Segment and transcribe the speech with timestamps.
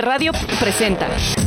[0.00, 1.45] Radio presenta.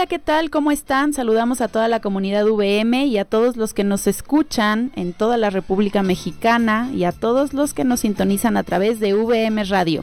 [0.00, 0.48] Hola, ¿qué tal?
[0.48, 1.12] ¿Cómo están?
[1.12, 5.36] Saludamos a toda la comunidad VM y a todos los que nos escuchan en toda
[5.36, 10.02] la República Mexicana y a todos los que nos sintonizan a través de VM Radio.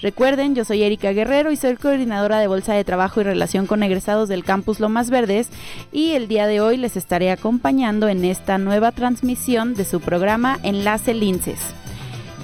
[0.00, 3.82] Recuerden, yo soy Erika Guerrero y soy coordinadora de Bolsa de Trabajo y Relación con
[3.82, 5.50] Egresados del Campus Lomas Verdes
[5.92, 10.58] y el día de hoy les estaré acompañando en esta nueva transmisión de su programa
[10.62, 11.60] Enlace Linces.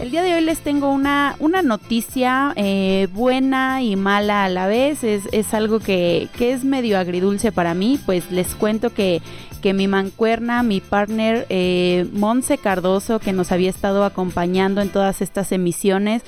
[0.00, 4.66] El día de hoy les tengo una, una noticia eh, buena y mala a la
[4.66, 5.04] vez.
[5.04, 8.00] Es, es algo que, que, es medio agridulce para mí.
[8.04, 9.22] Pues les cuento que,
[9.62, 15.22] que mi mancuerna, mi partner eh, Monse Cardoso, que nos había estado acompañando en todas
[15.22, 16.22] estas emisiones,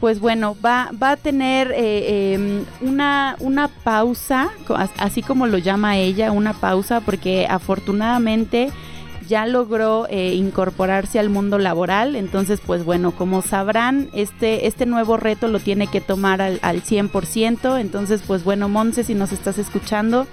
[0.00, 4.48] pues bueno, va, va a tener eh, eh, una, una pausa,
[4.96, 8.70] así como lo llama ella, una pausa, porque afortunadamente
[9.28, 12.16] ya logró eh, incorporarse al mundo laboral.
[12.16, 16.82] Entonces, pues bueno, como sabrán, este, este nuevo reto lo tiene que tomar al, al
[16.82, 17.80] 100%.
[17.80, 20.26] Entonces, pues bueno, Monse, si nos estás escuchando,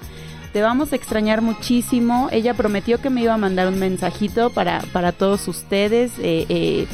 [0.54, 2.30] te vamos a extrañar muchísimo.
[2.32, 6.14] Ella prometió que me iba a mandar un mensajito para, para todos ustedes.
[6.20, 6.88] Eh, eh,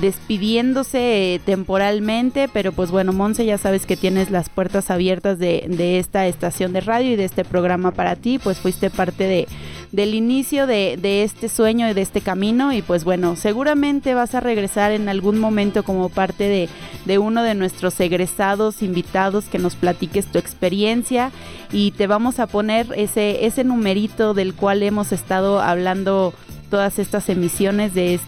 [0.00, 6.00] despidiéndose temporalmente, pero pues bueno, Monse, ya sabes que tienes las puertas abiertas de, de,
[6.00, 9.46] esta estación de radio y de este programa para ti, pues fuiste parte de,
[9.94, 12.72] del inicio de, este sueño y de este camino.
[12.72, 16.68] Y pues bueno, seguramente vas a regresar en algún momento como parte
[17.06, 21.30] de, uno de nuestros egresados invitados que nos platiques tu experiencia.
[21.70, 26.34] Y te vamos a poner ese, ese numerito del cual hemos estado hablando
[26.70, 28.18] todas estas emisiones de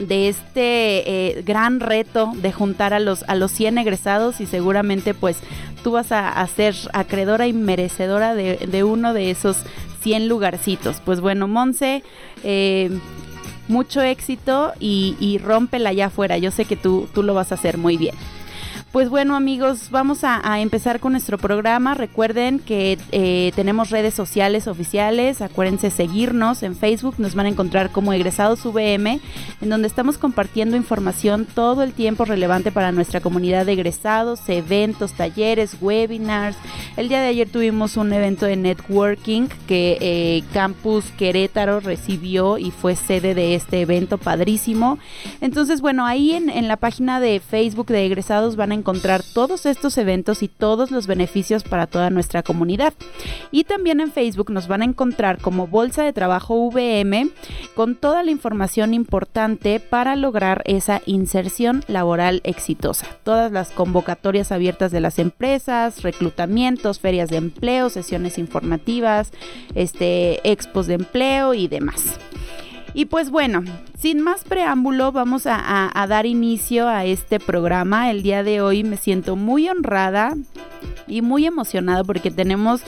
[0.00, 0.48] de este
[1.38, 4.40] eh, gran reto de juntar a los a los 100 egresados.
[4.40, 5.36] Y seguramente pues
[5.82, 9.56] tú vas a, ser acreedora y merecedora de, uno de esos
[10.02, 11.00] 100 lugarcitos.
[11.04, 12.02] Pues bueno, Monse,
[12.44, 12.90] eh,
[13.68, 16.38] mucho éxito y, y rómpela allá afuera.
[16.38, 18.14] Yo sé que tú, tú lo vas a hacer muy bien.
[18.92, 21.94] Pues bueno amigos, vamos a, empezar con nuestro programa.
[21.94, 25.42] Recuerden que eh, tenemos redes sociales oficiales.
[25.42, 27.14] Acuérdense seguirnos en Facebook.
[27.18, 29.20] Nos van a encontrar como egresados VM,
[29.60, 35.12] en donde estamos compartiendo información todo el tiempo relevante para nuestra comunidad de egresados, eventos,
[35.12, 36.56] talleres, webinars.
[36.96, 42.72] El día de ayer tuvimos un evento de networking que eh, Campus Querétaro recibió y
[42.72, 44.98] fue sede de este evento padrísimo.
[45.40, 49.66] Entonces, bueno, ahí en, en la página de Facebook de egresados van a encontrar todos
[49.66, 52.94] estos eventos y todos los beneficios para toda nuestra comunidad.
[53.50, 57.30] Y también en Facebook nos van a encontrar como Bolsa de Trabajo VM
[57.74, 63.06] con toda la información importante para lograr esa inserción laboral exitosa.
[63.22, 69.32] Todas las convocatorias abiertas de las empresas, reclutamientos, ferias de empleo, sesiones informativas,
[69.74, 72.18] este, expos de empleo y demás.
[72.94, 73.62] Y pues bueno,
[74.00, 78.10] sin más preámbulo, vamos a, dar inicio a este programa.
[78.10, 80.36] El día de hoy me siento muy honrada
[81.06, 82.80] y muy emocionada porque tenemos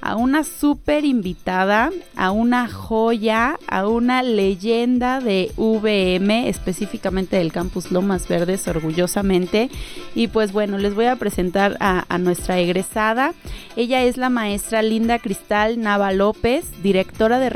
[0.00, 7.90] a una súper invitada, a una joya, a una leyenda de VM, específicamente del campus
[7.90, 9.70] Lomas Verdes, orgullosamente.
[10.14, 13.34] Y pues bueno, les voy a presentar a, nuestra egresada.
[13.76, 17.50] Ella es la maestra Linda Cristal Nava López, directora de,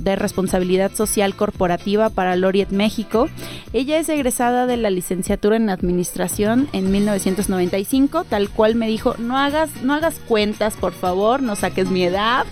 [0.00, 3.28] de responsabilidad social corporativa para Loriet México.
[3.72, 9.38] Ella es egresada de la licenciatura en administración en 1995, tal cual me dijo, no
[9.38, 12.46] hagas, no hagas cuentas, por favor, no saques mi edad.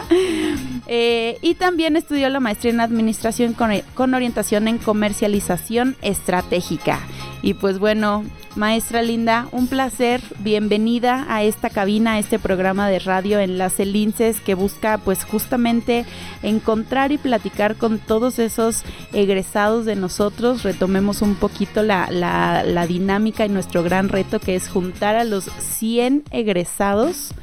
[0.86, 7.00] eh, y también estudió la maestría en administración con, con orientación en comercialización estratégica.
[7.42, 8.24] Y pues bueno,
[8.56, 14.40] maestra linda, un placer, bienvenida a esta cabina, a este programa de radio Enlace Linces
[14.40, 16.04] que busca pues justamente
[16.42, 18.82] encontrar y platicar con todos esos
[19.12, 20.64] egresados de nosotros.
[20.64, 25.24] Retomemos un poquito la, la, la dinámica y nuestro gran reto que es juntar a
[25.24, 27.34] los 100 egresados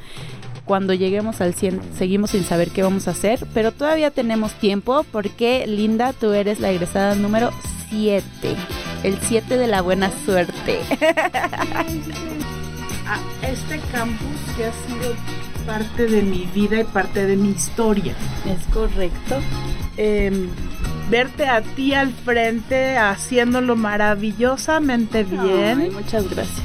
[0.66, 5.06] cuando lleguemos al 100 seguimos sin saber qué vamos a hacer, pero todavía tenemos tiempo
[5.10, 7.50] porque Linda, tú eres la egresada número
[7.88, 8.22] 7.
[9.02, 10.80] El 7 de la buena suerte.
[13.06, 15.14] a este campus que ha sido
[15.66, 18.14] parte de mi vida y parte de mi historia.
[18.44, 19.40] Es correcto.
[19.96, 20.48] Em,
[21.10, 25.92] verte a ti al frente haciéndolo maravillosamente bien.
[25.92, 26.62] muchas gracias.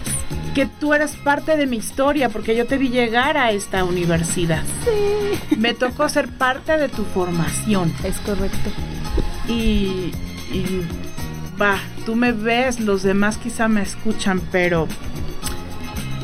[0.56, 4.64] Que tú eres parte de mi historia porque yo te vi llegar a esta universidad.
[4.84, 5.58] Sí.
[5.58, 7.94] Me tocó ser parte de tu formación.
[8.04, 8.70] Es correcto.
[9.48, 10.12] Y,
[10.52, 10.82] y
[11.62, 14.88] va, tú me ves, los demás quizá me escuchan, pero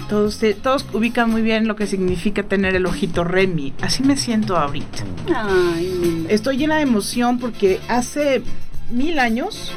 [0.09, 3.73] todos, todos ubican muy bien lo que significa tener el ojito Remy.
[3.81, 5.03] Así me siento ahorita.
[5.35, 8.41] Ay, Estoy llena de emoción porque hace
[8.89, 9.71] mil años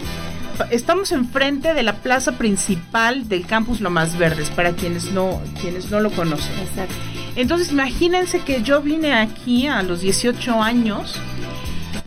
[0.71, 6.01] estamos enfrente de la plaza principal del campus Lomas Verdes, para quienes no, quienes no
[6.01, 6.59] lo conocen.
[6.59, 6.95] Exacto.
[7.37, 11.17] Entonces imagínense que yo vine aquí a los 18 años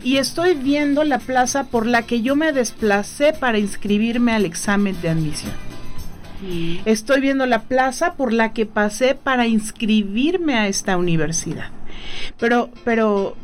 [0.02, 5.00] y estoy viendo la plaza por la que yo me desplacé para inscribirme al examen
[5.00, 5.52] de admisión.
[6.84, 11.70] Estoy viendo la plaza por la que pasé para inscribirme a esta universidad.
[12.38, 13.34] Pero, pero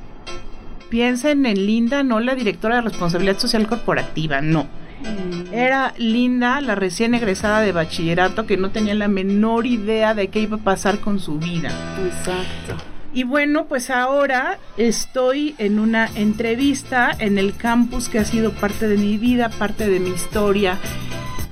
[0.91, 4.67] piensen en Linda, no la directora de responsabilidad social corporativa, no.
[5.01, 5.55] Mm.
[5.55, 10.41] Era Linda, la recién egresada de bachillerato, que no tenía la menor idea de qué
[10.41, 11.71] iba a pasar con su vida.
[12.05, 12.77] Exacto.
[13.13, 18.87] Y bueno, pues ahora estoy en una entrevista en el campus que ha sido parte
[18.87, 20.79] de mi vida, parte de mi historia,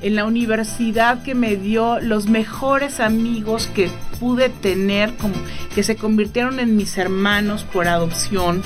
[0.01, 3.91] en la universidad que me dio los mejores amigos que
[4.21, 5.35] pude tener, como,
[5.75, 8.63] que se convirtieron en mis hermanos por adopción,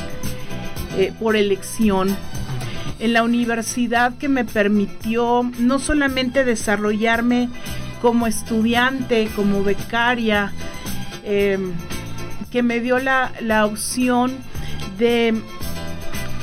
[0.98, 2.14] eh, por elección.
[3.02, 7.48] En la universidad que me permitió no solamente desarrollarme
[8.00, 10.52] como estudiante, como becaria,
[11.24, 11.58] eh,
[12.52, 14.36] que me dio la, la opción
[14.98, 15.34] de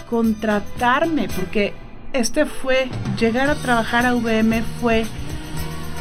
[0.10, 1.74] contratarme, porque
[2.12, 5.06] este fue, llegar a trabajar a VM fue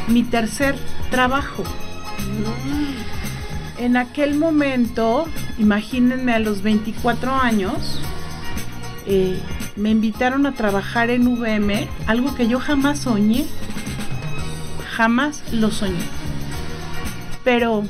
[0.09, 0.75] mi tercer
[1.09, 1.63] trabajo.
[1.63, 3.83] Mm.
[3.83, 5.25] En aquel momento,
[5.57, 8.01] imagínense a los 24 años,
[9.05, 9.39] eh,
[9.79, 13.45] me invitaron a trabajar en VM, algo que yo jamás soñé,
[14.91, 16.03] jamás lo soñé.
[17.43, 17.83] Pero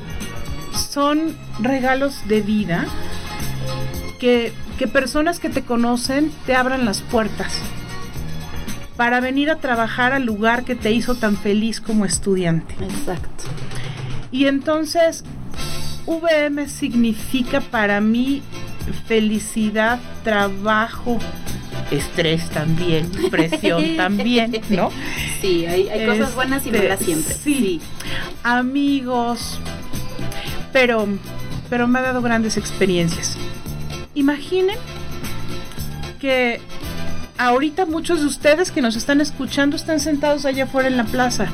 [0.74, 2.86] son regalos de vida
[4.20, 7.52] que, que personas que te conocen te abran las puertas
[8.96, 12.76] para venir a trabajar al lugar que te hizo tan feliz como estudiante.
[12.82, 13.46] Exacto.
[14.32, 15.24] Y entonces,
[16.06, 18.44] VM significa para mí
[19.08, 21.18] felicidad, trabajo,
[21.92, 24.92] estrés también, presión también, ¿no?
[25.42, 27.36] Sí, hay, cosas buenas y malas este, siempre.
[27.36, 27.82] sí,
[28.44, 29.60] amigos,
[30.72, 31.08] pero,
[31.70, 33.38] pero me ha dado grandes experiencias.
[34.16, 34.78] Imaginen
[36.20, 36.60] que
[37.38, 41.48] ahorita muchos de ustedes que nos están escuchando están sentados allá afuera en la plaza.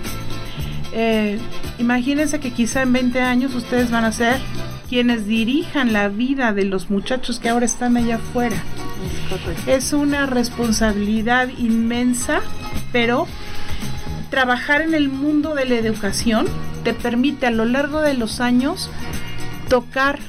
[0.91, 1.37] Eh,
[1.77, 4.39] imagínense que quizá en 20 años ustedes van a ser
[4.89, 8.57] quienes dirijan la vida de los muchachos que ahora están allá afuera.
[9.67, 12.41] Es una responsabilidad inmensa,
[12.91, 13.27] pero
[14.29, 16.47] trabajar en el mundo de la educación
[16.83, 18.89] te permite a lo largo de los años
[19.69, 20.19] tocar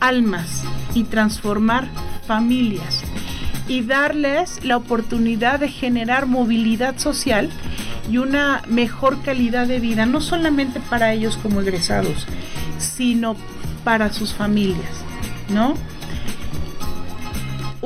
[0.00, 0.64] almas
[0.94, 1.88] y transformar
[2.26, 3.02] familias
[3.68, 7.50] y darles la oportunidad de generar movilidad social
[8.10, 12.26] y una mejor calidad de vida, no solamente para ellos como egresados,
[12.78, 13.36] sino
[13.84, 15.04] para sus familias,
[15.48, 15.74] ¿no?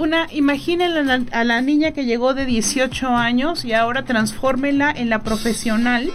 [0.00, 5.22] Una, imaginen a la niña que llegó de 18 años y ahora transfórmela en la
[5.22, 6.08] profesional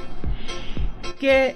[1.19, 1.55] que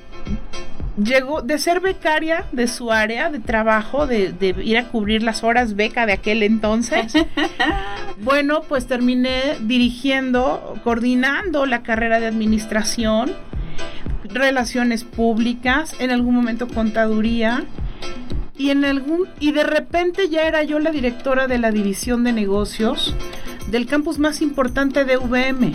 [1.03, 5.75] llegó de ser becaria de su área de trabajo, de, ir a cubrir las horas
[5.75, 7.13] beca de aquel entonces.
[8.24, 13.31] bueno, pues terminé dirigiendo, coordinando la carrera de administración,
[14.25, 17.63] relaciones públicas, en algún momento contaduría.
[18.58, 22.34] Y en algún y de repente ya era yo la directora de la división de
[22.34, 23.15] negocios
[23.72, 25.72] del campus más importante de VM.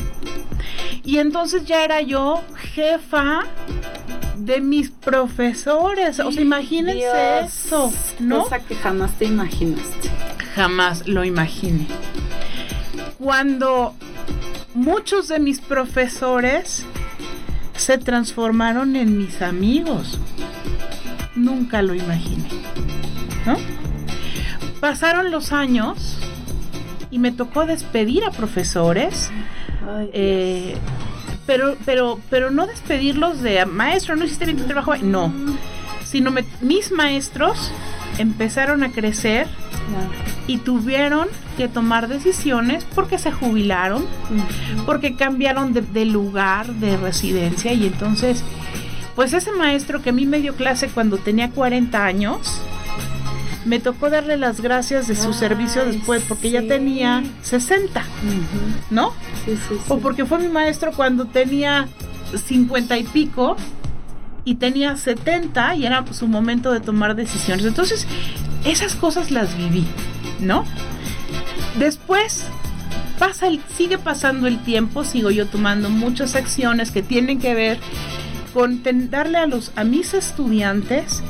[1.02, 2.42] Y entonces ya era yo
[2.74, 3.44] jefa
[4.36, 6.20] de mis profesores.
[6.20, 8.42] O sea, imagínense eso, ¿no?
[8.42, 10.10] Cosa que jamás te imaginaste.
[10.54, 11.86] Jamás lo imaginé.
[13.18, 13.94] Cuando
[14.74, 16.84] muchos de mis profesores
[17.76, 20.18] se transformaron en mis amigos.
[21.36, 22.48] Nunca lo imaginé.
[23.46, 23.56] ¿No?
[24.80, 26.18] Pasaron los años
[27.10, 29.30] y me tocó despedir a profesores.
[30.12, 30.76] eh,
[31.46, 35.30] pero, pero, pero no despedirlos de maestro, no hiciste bien tu trabajo, no,
[36.04, 37.70] sino mis maestros
[38.18, 39.46] empezaron a crecer
[40.46, 44.04] y tuvieron que tomar decisiones porque se jubilaron,
[44.86, 48.42] porque cambiaron de, lugar de residencia y entonces
[49.14, 52.60] Pues ese maestro que a mí me dio clase cuando tenía 40 años,
[53.64, 58.04] me tocó darle las gracias de su servicio después porque ya tenía 60,
[58.90, 59.12] ¿no?
[59.44, 61.88] Sí, sí, O porque fue mi maestro cuando tenía
[62.46, 63.56] 50 y pico
[64.44, 67.64] y tenía 70 y era su momento de tomar decisiones.
[67.64, 68.06] Entonces,
[68.64, 69.86] esas cosas las viví,
[70.40, 70.64] ¿no?
[71.78, 72.44] Después
[73.18, 77.78] pasa el, sigue pasando el tiempo, sigo yo tomando muchas acciones que tienen que ver
[78.54, 81.22] con darle a los a mis estudiantes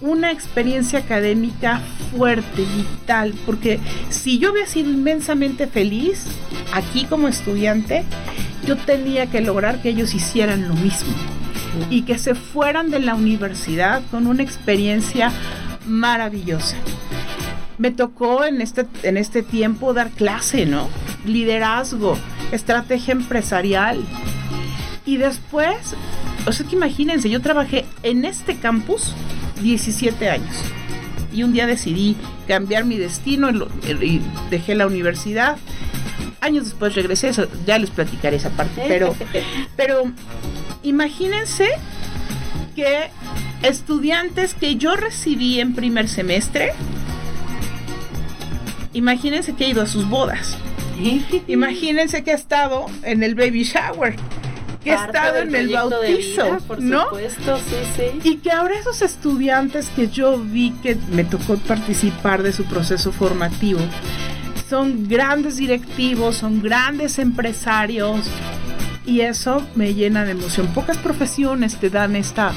[0.00, 6.24] una experiencia académica fuerte, vital, porque si yo había sido inmensamente feliz
[6.72, 8.04] aquí como estudiante,
[8.66, 11.12] yo tenía que lograr que ellos hicieran lo mismo
[11.90, 15.30] y que se fueran de la universidad con una experiencia
[15.86, 16.76] maravillosa.
[17.76, 20.88] Me tocó en este, en este tiempo dar clase, ¿no?
[21.26, 22.16] Liderazgo,
[22.52, 24.02] estrategia empresarial.
[25.06, 25.94] Y después,
[26.50, 29.14] o sea que imagínense, yo trabajé en este campus
[29.62, 30.52] 17 años.
[31.32, 32.16] Y un día decidí
[32.48, 35.58] cambiar mi destino y dejé la universidad.
[36.40, 38.82] Años después regresé, eso, ya les platicaré esa parte.
[38.88, 39.14] Pero,
[39.76, 40.10] pero
[40.82, 41.68] imagínense
[42.74, 43.10] que
[43.62, 46.72] estudiantes que yo recibí en primer semestre,
[48.92, 50.58] imagínense que he ido a sus bodas.
[51.46, 54.16] Imagínense que he estado en el baby shower
[54.82, 57.04] que he estado en el bautizo, ¿no?
[57.04, 58.30] Supuesto, sí, sí.
[58.30, 63.12] Y que ahora esos estudiantes que yo vi que me tocó participar de su proceso
[63.12, 63.80] formativo,
[64.68, 68.30] son grandes directivos, son grandes empresarios,
[69.06, 70.68] y eso me llena de emoción.
[70.68, 72.52] Pocas profesiones te dan esta,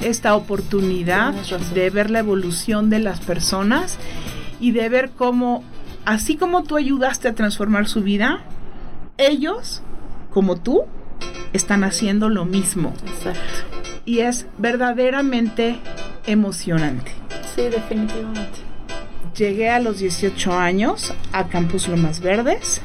[0.00, 1.34] esta oportunidad
[1.74, 3.98] de ver la evolución de las personas
[4.60, 5.62] y de ver cómo,
[6.04, 8.42] así como tú ayudaste a transformar su vida,
[9.18, 9.82] ellos,
[10.30, 10.84] como tú,
[11.52, 12.94] están haciendo lo mismo.
[13.06, 13.40] Exacto.
[14.04, 15.78] Y es verdaderamente
[16.26, 17.12] emocionante.
[17.54, 18.58] Sí, definitivamente.
[19.36, 22.80] Llegué a los 18 años a Campus Lomas Verdes.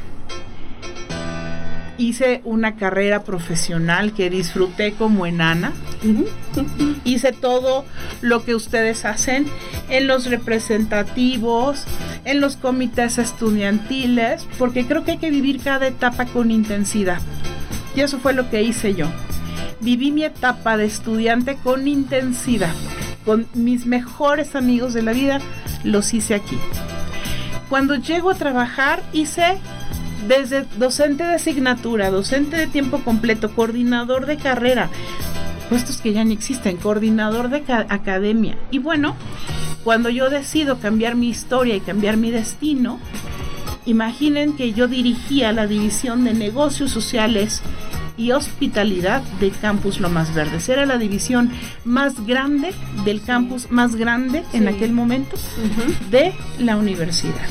[1.98, 5.72] Hice una carrera profesional que disfruté como enana.
[7.06, 7.86] Hice todo
[8.22, 9.46] lo que ustedes hacen
[9.90, 11.86] en los representativos,
[12.25, 17.20] en los comités estudiantiles, porque creo que hay que vivir cada etapa con intensidad.
[17.95, 19.07] Y eso fue lo que hice yo.
[19.79, 22.73] Viví mi etapa de estudiante con intensidad,
[23.25, 25.39] con mis mejores amigos de la vida,
[25.83, 26.57] los hice aquí.
[27.69, 29.57] Cuando llego a trabajar hice
[30.27, 34.89] desde docente de asignatura, docente de tiempo completo, coordinador de carrera,
[35.69, 38.57] puestos que ya ni existen, coordinador de academia.
[38.71, 39.15] Y bueno,
[39.83, 43.00] cuando yo decido cambiar mi historia y cambiar mi destino,
[43.86, 47.62] Imaginen que yo dirigía la división de negocios sociales
[48.16, 50.70] y hospitalidad de Campus Lomas Verdes.
[50.70, 51.52] Era la división
[51.84, 52.74] más grande
[53.04, 55.36] del campus más grande en aquel momento
[56.12, 57.48] de la universidad.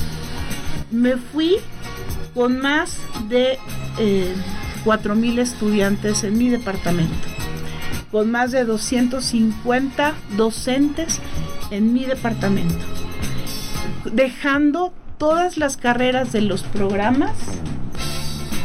[0.91, 1.57] Me fui
[2.35, 2.99] con más
[3.29, 3.59] de
[3.99, 4.33] eh,
[4.85, 7.29] 4.000 estudiantes en mi departamento,
[8.11, 11.21] con más de 250 docentes
[11.71, 12.85] en mi departamento,
[14.13, 17.31] dejando todas las carreras de los programas,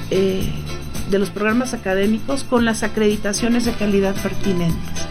[0.10, 0.52] eh,
[1.12, 5.06] de los programas académicos con las acreditaciones de calidad pertinentes.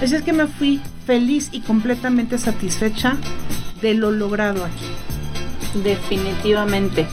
[0.00, 3.16] Así es que me fui feliz y completamente satisfecha
[3.80, 5.82] de lo logrado aquí.
[5.82, 7.08] Definitivamente.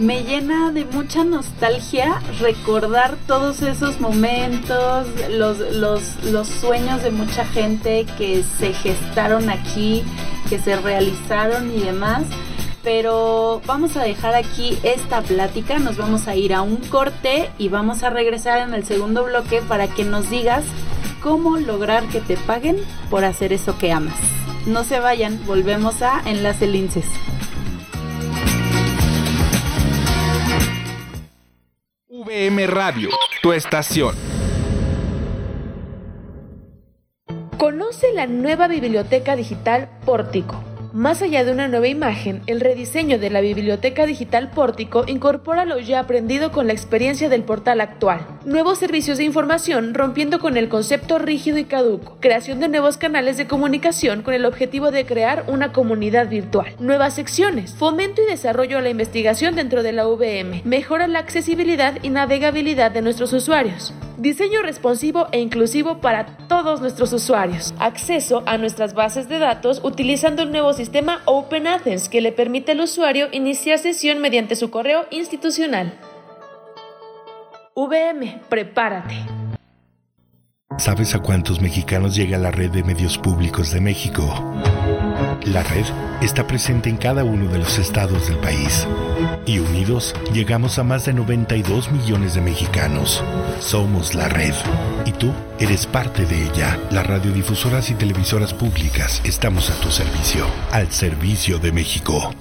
[0.00, 7.44] Me llena de mucha nostalgia recordar todos esos momentos, los, los, los sueños de mucha
[7.44, 10.02] gente que se gestaron aquí,
[10.48, 12.24] que se realizaron y demás
[12.84, 17.70] pero vamos a dejar aquí esta plática, nos vamos a ir a un corte y
[17.70, 20.64] vamos a regresar en el segundo bloque para que nos digas
[21.22, 22.76] cómo lograr que te paguen
[23.08, 24.14] por hacer eso que amas.
[24.66, 27.06] No se vayan, volvemos a Enlace Linces.
[32.08, 33.08] VM Radio,
[33.42, 34.14] tu estación.
[37.58, 43.28] Conoce la nueva biblioteca digital Pórtico más allá de una nueva imagen, el rediseño de
[43.28, 48.20] la biblioteca digital Pórtico incorpora lo ya aprendido con la experiencia del portal actual.
[48.44, 52.16] Nuevos servicios de información rompiendo con el concepto rígido y caduco.
[52.20, 56.76] Creación de nuevos canales de comunicación con el objetivo de crear una comunidad virtual.
[56.78, 57.74] Nuevas secciones.
[57.74, 60.62] Fomento y desarrollo a la investigación dentro de la VM.
[60.64, 63.92] Mejora la accesibilidad y navegabilidad de nuestros usuarios.
[64.16, 67.74] Diseño responsivo e inclusivo para todos nuestros usuarios.
[67.80, 70.83] Acceso a nuestras bases de datos utilizando el nuevo sistema
[71.26, 75.98] Open Athens que le permite al usuario iniciar sesión mediante su correo institucional.
[77.74, 79.14] VM, prepárate.
[80.78, 84.22] ¿Sabes a cuántos mexicanos llega la red de medios públicos de México?
[85.46, 85.84] La red
[86.22, 88.88] está presente en cada uno de los estados del país.
[89.44, 93.22] Y unidos llegamos a más de 92 millones de mexicanos.
[93.60, 94.54] Somos la red.
[95.04, 96.78] Y tú eres parte de ella.
[96.90, 100.46] Las radiodifusoras y televisoras públicas estamos a tu servicio.
[100.72, 102.32] Al servicio de México.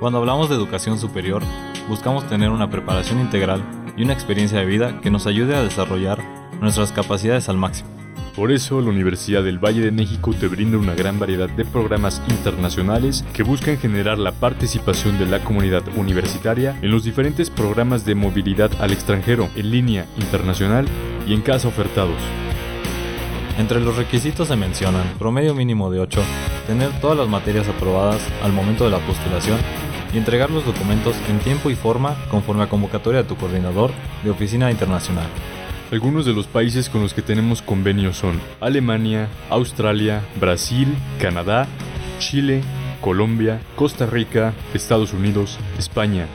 [0.00, 1.42] Cuando hablamos de educación superior,
[1.90, 3.62] buscamos tener una preparación integral
[3.98, 6.22] y una experiencia de vida que nos ayude a desarrollar
[6.60, 7.88] nuestras capacidades al máximo.
[8.38, 12.22] Por eso, la Universidad del Valle de México te brinda una gran variedad de programas
[12.28, 18.14] internacionales que buscan generar la participación de la comunidad universitaria en los diferentes programas de
[18.14, 20.86] movilidad al extranjero, en línea, internacional
[21.26, 22.20] y en casa ofertados.
[23.58, 26.22] Entre los requisitos se mencionan promedio mínimo de 8,
[26.68, 29.58] tener todas las materias aprobadas al momento de la postulación
[30.14, 33.90] y entregar los documentos en tiempo y forma conforme a convocatoria de tu coordinador
[34.22, 35.26] de oficina internacional.
[35.90, 41.66] Algunos de los países con los que tenemos convenios son Alemania, Australia, Brasil, Canadá,
[42.18, 42.60] Chile,
[43.00, 46.26] Colombia, Costa Rica, Estados Unidos, España,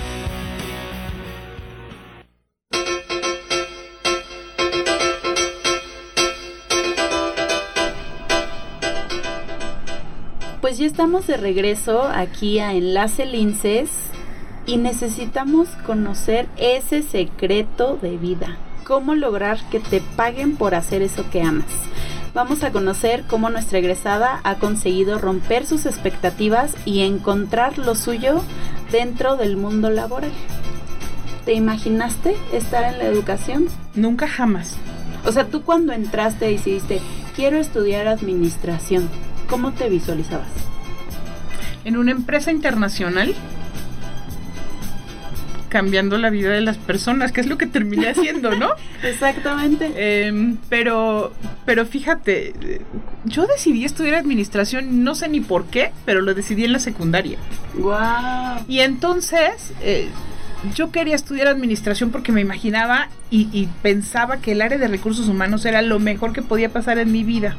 [10.61, 13.91] Pues ya estamos de regreso aquí a Enlace Linces
[14.67, 21.29] y necesitamos conocer ese secreto de vida cómo lograr que te paguen por hacer eso
[21.31, 21.67] que amas.
[22.35, 28.43] Vamos a conocer cómo nuestra egresada ha conseguido romper sus expectativas y encontrar lo suyo
[28.91, 30.33] dentro del mundo laboral.
[31.45, 33.69] ¿Te imaginaste estar en la educación?
[33.95, 34.77] Nunca jamás.
[35.25, 37.01] O sea, tú cuando entraste decidiste,
[37.37, 39.09] quiero estudiar administración,
[39.49, 40.49] ¿cómo te visualizabas?
[41.85, 43.35] En una empresa internacional
[45.75, 48.71] cambiando la vida de las personas, que es lo que terminé haciendo, ¿no?
[49.03, 49.91] Exactamente.
[49.97, 51.33] Em, pero,
[51.67, 52.81] pero fíjate,
[53.25, 57.39] yo decidí estudiar administración, no sé ni por qué, pero lo decidí en la secundaria.
[57.77, 58.65] Wow.
[58.69, 60.11] Y entonces, eh,
[60.77, 65.65] yo quería estudiar administración porque me imaginaba y, pensaba que el área de recursos humanos
[65.65, 67.57] era lo mejor que podía pasar en mi vida.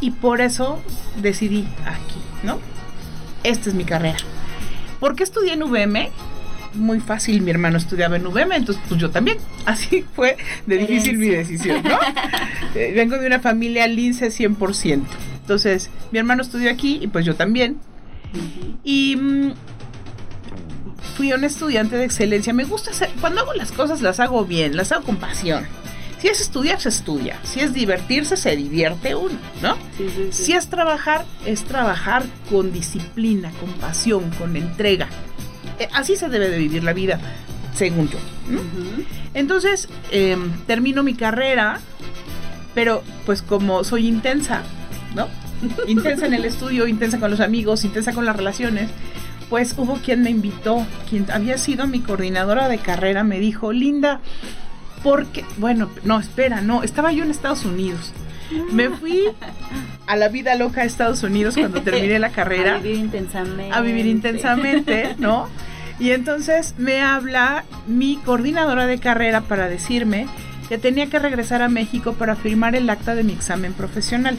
[0.00, 0.82] Y por eso
[1.22, 2.58] decidí aquí, ¿no?
[3.44, 4.18] Esta es mi carrera.
[4.98, 6.10] ¿Por qué estudié en VM?
[6.74, 9.38] Muy fácil, mi hermano estudiaba en UVM, entonces pues yo también.
[9.66, 11.98] Así fue de difícil mi decisión, ¿no?
[12.76, 15.02] Eh, vengo de una familia lince 100%.
[15.40, 17.80] Entonces, mi hermano estudió aquí y pues yo también.
[18.84, 19.52] Y mm,
[21.16, 22.52] fui un estudiante de excelencia.
[22.52, 25.66] Me gusta hacer, cuando hago las cosas las hago bien, las hago con pasión.
[26.20, 27.38] Si es estudiar, se estudia.
[27.44, 29.76] Si es divertirse, se divierte uno, ¿no?
[30.30, 35.08] Si es trabajar, es trabajar con disciplina, con pasión, con entrega.
[35.80, 37.18] Eh, así se debe de vivir la vida,
[37.74, 38.18] según yo.
[39.34, 41.80] Entonces, em, termino mi carrera,
[42.74, 44.62] pero pues como soy intensa,
[45.14, 45.26] ¿no?
[45.88, 48.90] intensa en el estudio, intensa con los amigos, intensa con las relaciones,
[49.48, 54.20] pues hubo quien me invitó, quien había sido mi coordinadora de carrera, me dijo, Linda,
[55.02, 58.12] porque, bueno, no, espera, no, estaba yo en Estados Unidos.
[58.72, 59.22] Me fui
[60.06, 62.76] a la vida loca a Estados Unidos cuando terminé la carrera.
[62.76, 63.74] A vivir intensamente.
[63.74, 65.48] A vivir intensamente, ¿no?
[66.00, 70.26] Y entonces me habla mi coordinadora de carrera para decirme
[70.68, 74.38] que tenía que regresar a México para firmar el acta de mi examen profesional.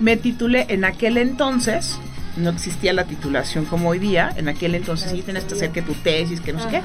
[0.00, 1.98] Me titulé en aquel entonces,
[2.36, 5.80] no existía la titulación como hoy día, en aquel entonces sí tenías que hacer que
[5.80, 6.82] tu tesis, que no sé qué.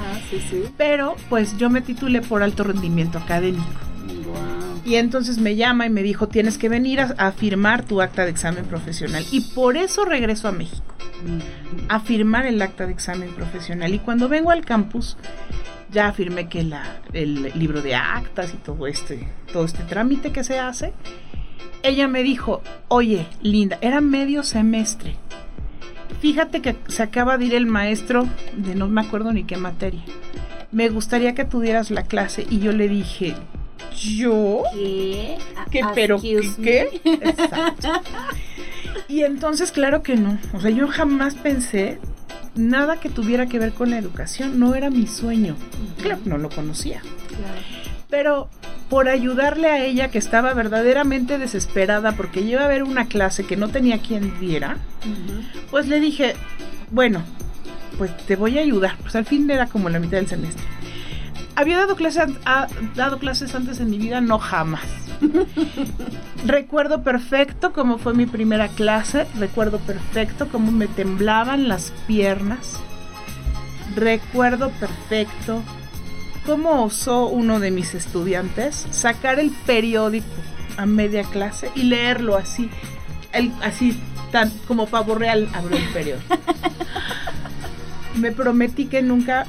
[0.78, 3.66] Pero pues yo me titulé por alto rendimiento académico.
[4.88, 8.32] Y entonces me llama y me dijo, tienes que venir a, firmar tu acta de
[8.32, 9.22] examen profesional.
[9.34, 10.96] Y por eso regreso a México,
[11.90, 13.94] a firmar el acta de examen profesional.
[13.94, 15.18] Y cuando vengo al campus,
[15.92, 20.46] ya firmé que la, el libro de actas y todo este, todo este trámite que
[20.46, 20.94] se hace.
[21.84, 25.18] Ella me dijo, oye, Linda, era medio semestre.
[26.22, 30.04] Fíjate que se acaba de ir el maestro de no me acuerdo ni qué materia.
[30.72, 33.36] Me gustaría que tuvieras la clase y yo le dije,
[33.96, 34.64] ¿yo?
[34.74, 35.38] ¿Qué?
[35.72, 37.02] ¿Qué pero Excuse qué?
[37.04, 37.14] me.
[37.14, 37.90] Exacto.
[39.10, 40.38] Y entonces, claro que no.
[40.54, 42.00] O sea, yo jamás pensé
[42.56, 44.60] nada que tuviera que ver con la educación.
[44.60, 45.56] No era mi sueño.
[46.02, 47.02] Claro, no lo conocía.
[48.10, 48.50] Pero
[48.90, 53.58] por ayudarle a ella que estaba verdaderamente desesperada porque iba a haber una clase que
[53.58, 54.78] no tenía quien viera,
[55.72, 56.36] pues le dije,
[56.92, 57.22] bueno,
[57.98, 58.98] pues te voy a ayudar.
[59.02, 60.64] Pues al fin era como la mitad del semestre.
[61.58, 64.22] ¿Había dado clases, ha dado clases antes en mi vida?
[64.22, 64.84] No, jamás.
[66.46, 72.80] recuerdo perfecto cómo fue mi primera clase, recuerdo perfecto cómo me temblaban las piernas,
[73.96, 75.64] recuerdo perfecto
[76.46, 80.28] cómo osó uno de mis estudiantes sacar el periódico
[80.78, 82.70] a media clase y leerlo así,
[83.34, 84.00] el- así
[84.32, 86.38] tan como pavo real abrió el periódico.
[88.16, 89.46] me prometí que nunca,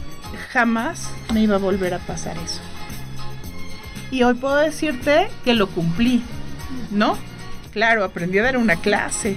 [0.52, 2.60] jamás me iba a volver a pasar eso.
[4.10, 6.22] Y hoy puedo decirte que lo cumplí,
[6.90, 7.18] ¿no?
[7.72, 9.36] Claro, aprendí a dar una clase.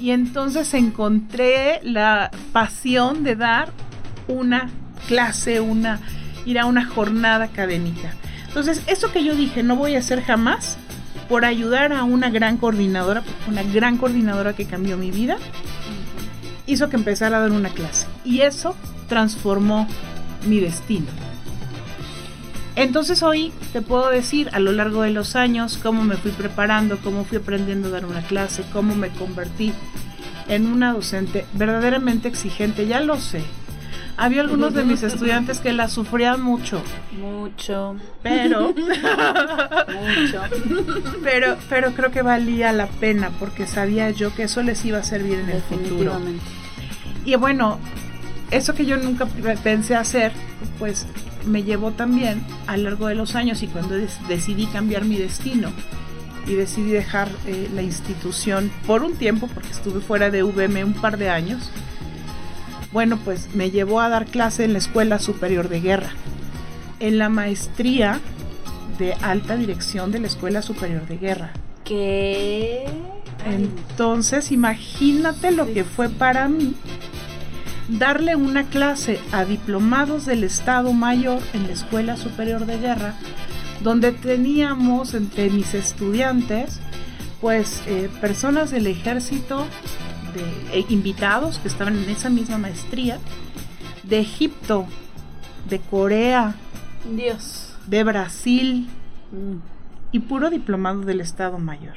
[0.00, 3.72] Y entonces encontré la pasión de dar
[4.26, 4.68] una
[5.06, 6.00] clase, una
[6.44, 8.14] ir a una jornada académica.
[8.48, 10.76] Entonces, eso que yo dije, no voy a hacer jamás,
[11.28, 15.36] por ayudar a una gran coordinadora, una gran coordinadora que cambió mi vida,
[16.66, 18.06] hizo que empezara a dar una clase.
[18.24, 18.76] Y eso
[19.08, 19.86] transformó
[20.44, 21.06] mi destino.
[22.74, 26.98] Entonces hoy te puedo decir a lo largo de los años cómo me fui preparando,
[26.98, 29.72] cómo fui aprendiendo a dar una clase, cómo me convertí
[30.48, 33.42] en una docente verdaderamente exigente, ya lo sé.
[34.16, 36.82] Había algunos de mis estudiantes que la sufrían mucho,
[37.18, 40.42] Mucho, pero mucho.
[41.22, 45.02] pero pero creo que valía la pena porque sabía yo que eso les iba a
[45.02, 46.20] servir en el futuro.
[47.24, 47.78] Y bueno,
[48.52, 49.26] eso que yo nunca
[49.64, 50.30] pensé hacer,
[50.78, 51.06] pues
[51.46, 53.96] me llevó también a lo largo de los años y cuando
[54.28, 55.72] decidí cambiar mi destino
[56.46, 60.92] y decidí dejar eh, la institución por un tiempo, porque estuve fuera de VM un
[60.92, 61.70] par de años,
[62.92, 66.10] bueno, pues me llevó a dar clase en la Escuela Superior de Guerra,
[67.00, 68.20] en la maestría
[68.98, 71.52] de alta dirección de la Escuela Superior de Guerra.
[71.84, 72.84] ¿Qué?
[73.46, 76.76] Entonces, imagínate lo que fue para mí
[77.98, 83.14] darle una clase a diplomados del Estado Mayor en la Escuela Superior de Guerra,
[83.82, 86.80] donde teníamos entre mis estudiantes,
[87.40, 89.66] pues, eh, personas del ejército,
[90.34, 93.18] de, eh, invitados que estaban en esa misma maestría,
[94.04, 94.86] de Egipto,
[95.68, 96.54] de Corea,
[97.14, 97.74] Dios.
[97.86, 98.88] de Brasil,
[99.32, 99.56] Mm.
[100.12, 101.94] y puro diplomado del Estado Mayor.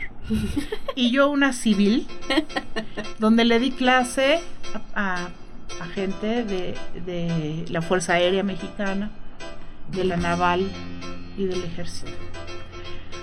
[0.95, 2.07] y yo una civil,
[3.19, 4.39] donde le di clase
[4.95, 5.29] a, a-
[5.81, 6.75] a gente de,
[7.05, 9.11] de la Fuerza Aérea Mexicana,
[9.91, 10.69] de la Naval
[11.37, 12.11] y del Ejército.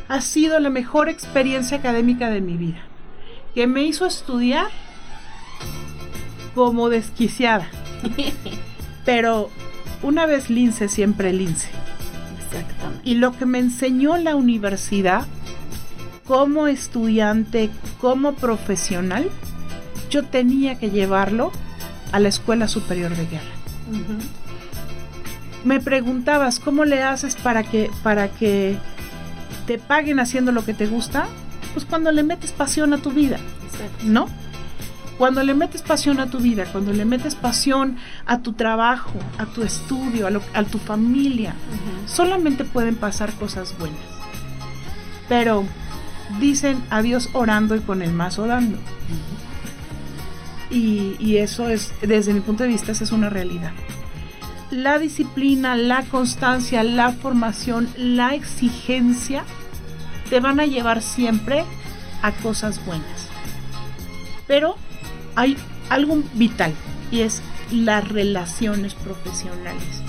[0.09, 2.83] Ha sido la mejor experiencia académica de mi vida,
[3.55, 4.67] que me hizo estudiar
[6.55, 7.69] como desquiciada.
[9.05, 9.51] Pero
[10.03, 11.69] una vez lince, siempre lince.
[12.47, 13.01] Exactamente.
[13.09, 15.27] Y lo que me enseñó la universidad
[16.27, 19.29] como estudiante, como profesional,
[20.11, 21.53] yo tenía que llevarlo
[22.13, 23.55] a la Escuela Superior de Guerra.
[25.65, 28.77] Me preguntabas, ¿cómo le haces para que, para que
[29.67, 31.27] te paguen haciendo lo que te gusta?
[31.73, 33.39] Pues cuando le metes pasión a tu vida.
[33.65, 34.05] Exacto.
[34.05, 34.27] ¿no?
[35.19, 37.97] Cuando le metes pasión a tu vida, cuando le metes pasión
[38.27, 41.55] a tu trabajo, a tu estudio, a, lo- a tu familia,
[42.07, 44.01] solamente pueden pasar cosas buenas.
[45.29, 45.65] Pero
[46.41, 48.79] dicen adiós orando y con el más orando.
[50.73, 53.73] Y, eso es, desde mi punto de vista, esa es una realidad.
[54.71, 59.45] La disciplina, la constancia, la formación, la exigencia
[60.31, 61.65] te van a llevar siempre
[62.23, 63.29] a cosas buenas.
[64.47, 64.77] Pero
[65.35, 65.59] hay
[65.91, 66.73] algo vital
[67.11, 70.03] y es las relaciones profesionales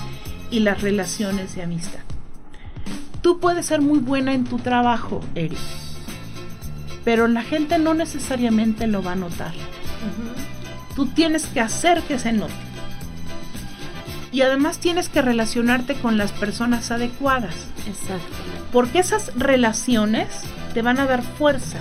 [0.50, 2.00] y las relaciones de amistad.
[3.20, 5.58] Tú puedes ser muy buena en tu trabajo, Eric,
[7.04, 9.52] pero la gente no necesariamente lo va a notar.
[10.94, 12.52] Tú tienes que hacer que se note.
[14.30, 17.54] Y además tienes que relacionarte con las personas adecuadas,
[17.86, 18.26] Exacto.
[18.72, 20.28] porque esas relaciones
[20.72, 21.78] te van a dar fuerza.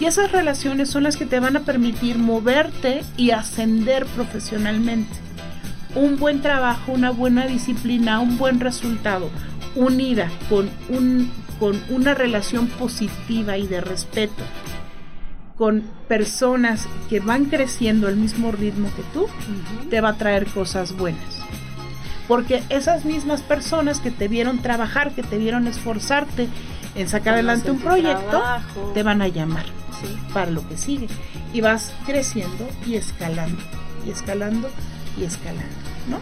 [0.00, 5.14] Y esas relaciones son las que te van a permitir moverte y ascender profesionalmente.
[5.94, 9.28] Un buen trabajo, una buena disciplina, un buen resultado,
[9.74, 14.42] unida con, un, con una relación positiva y de respeto
[15.60, 19.26] con personas que van creciendo al mismo ritmo que tú,
[19.90, 21.36] te va a traer cosas buenas.
[22.26, 26.48] Porque esas mismas personas que te vieron trabajar, que te vieron esforzarte
[26.94, 28.42] en sacar adelante un proyecto,
[28.94, 29.66] te van a llamar
[30.32, 31.08] para lo que sigue.
[31.52, 33.60] Y vas creciendo y escalando,
[34.06, 34.70] y escalando,
[35.20, 35.76] y escalando,
[36.08, 36.20] ¿no?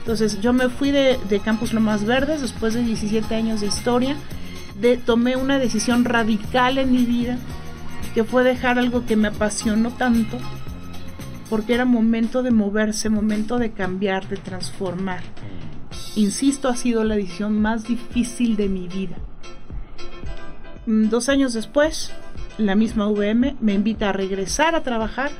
[0.00, 4.16] Entonces yo me fui de, de Campus Lomas Verdes después de 17 años de historia,
[4.80, 7.38] de, tomé una decisión radical en mi vida
[8.14, 10.38] que fue dejar algo que me apasionó tanto,
[11.50, 15.20] porque era momento de moverse, momento de cambiar, de transformar.
[16.16, 19.16] Insisto, ha sido la decisión más difícil de mi vida.
[20.86, 22.12] Mm, dos años después,
[22.56, 25.32] la misma VM me invita a regresar a trabajar,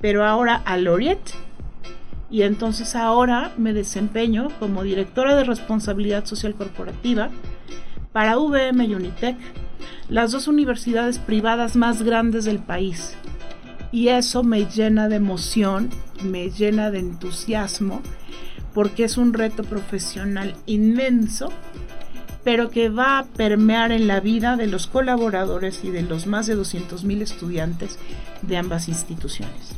[0.00, 1.20] pero ahora a Loriet.
[2.30, 7.30] Y entonces ahora me desempeño como directora de responsabilidad social corporativa
[8.12, 9.36] para VM y Unitec
[10.08, 13.16] las dos universidades privadas más grandes del país.
[13.90, 15.90] Y eso me llena de emoción,
[16.22, 18.02] me llena de entusiasmo,
[18.74, 21.50] porque es un reto profesional inmenso,
[22.44, 26.46] pero que va a permear en la vida de los colaboradores y de los más
[26.46, 27.98] de 200 mil estudiantes
[28.42, 29.74] de ambas instituciones.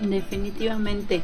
[0.00, 1.22] Definitivamente.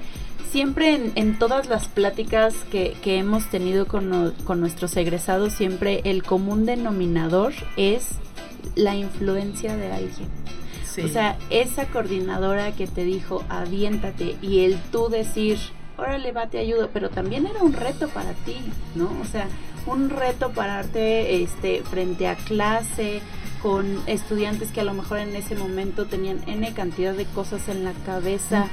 [0.50, 6.66] Siempre en, todas las pláticas que, hemos tenido con, con nuestros egresados, siempre el común
[6.66, 8.08] denominador es
[8.74, 10.28] la influencia de alguien.
[11.04, 15.58] O sea, esa coordinadora que te dijo, aviéntate, y el tú decir,
[15.96, 18.56] órale, va, te ayudo, pero también era un reto para ti,
[18.96, 19.08] ¿no?
[19.22, 19.46] O sea,
[19.86, 23.22] un reto pararte este, frente a clase,
[23.62, 27.84] con estudiantes que a lo mejor en ese momento tenían N cantidad de cosas en
[27.84, 28.68] la cabeza,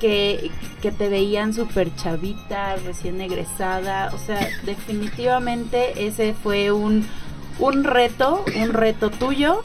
[0.00, 0.50] que,
[0.80, 7.06] que te veían súper chavita, recién egresada, o sea, definitivamente ese fue un,
[7.58, 9.62] un reto, un reto tuyo,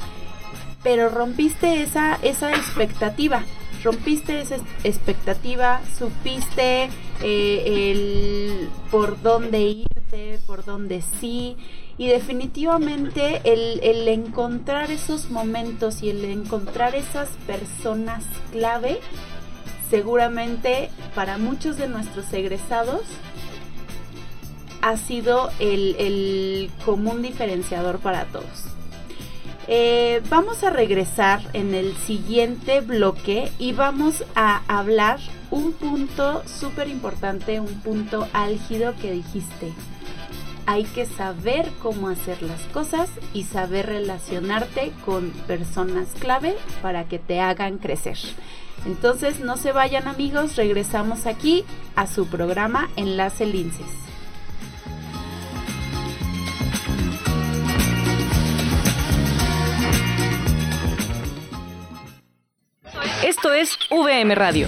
[0.83, 3.43] pero rompiste esa, esa expectativa,
[3.83, 6.89] rompiste esa expectativa, supiste
[7.23, 11.57] eh, el por dónde irte, por dónde sí,
[11.97, 18.99] y definitivamente el, el encontrar esos momentos y el encontrar esas personas clave,
[19.89, 23.01] seguramente para muchos de nuestros egresados,
[24.81, 28.65] ha sido el, común diferenciador para todos.
[29.67, 35.19] Eh, vamos a regresar en el siguiente bloque y vamos a hablar
[35.51, 39.73] un punto súper importante, un punto álgido que dijiste.
[40.67, 47.19] Hay que saber cómo hacer las cosas y saber relacionarte con personas clave para que
[47.19, 48.17] te hagan crecer.
[48.85, 51.63] Entonces no se vayan amigos, regresamos aquí
[51.95, 53.87] a su programa Enlace Linces.
[63.23, 64.67] Esto es VM Radio.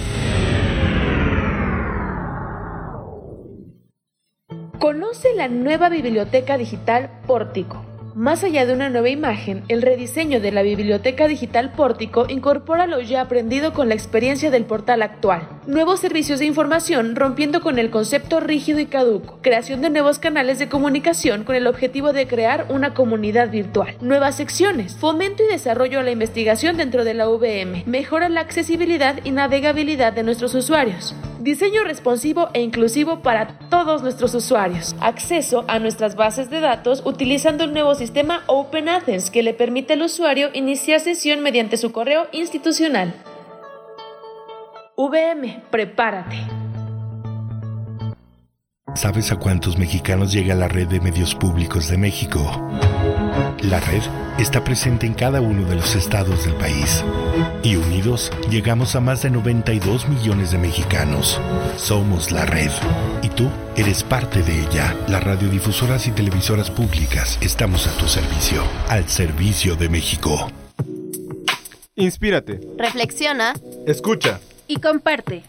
[4.80, 10.52] Conoce la nueva biblioteca digital Pórtico más allá de una nueva imagen, el rediseño de
[10.52, 15.48] la biblioteca digital Pórtico incorpora lo ya aprendido con la experiencia del portal actual.
[15.66, 19.38] Nuevos servicios de información rompiendo con el concepto rígido y caduco.
[19.42, 23.96] Creación de nuevos canales de comunicación con el objetivo de crear una comunidad virtual.
[24.00, 24.96] Nuevas secciones.
[24.96, 27.84] Fomento y desarrollo a la investigación dentro de la VM.
[27.86, 31.14] Mejora la accesibilidad y navegabilidad de nuestros usuarios.
[31.40, 34.94] Diseño responsivo e inclusivo para todos nuestros usuarios.
[35.00, 39.92] Acceso a nuestras bases de datos utilizando el nuevo sistema Open Athens que le permite
[39.92, 43.12] al usuario iniciar sesión mediante su correo institucional.
[44.96, 46.59] VM, prepárate.
[48.94, 52.68] ¿Sabes a cuántos mexicanos llega la red de medios públicos de México?
[53.62, 54.02] La red
[54.38, 57.04] está presente en cada uno de los estados del país.
[57.62, 61.40] Y unidos llegamos a más de 92 millones de mexicanos.
[61.76, 62.70] Somos la red.
[63.22, 64.94] Y tú eres parte de ella.
[65.08, 68.62] Las radiodifusoras y televisoras públicas estamos a tu servicio.
[68.88, 70.50] Al servicio de México.
[71.94, 72.60] Inspírate.
[72.76, 73.54] Reflexiona.
[73.86, 74.40] Escucha.
[74.66, 75.42] Y comparte.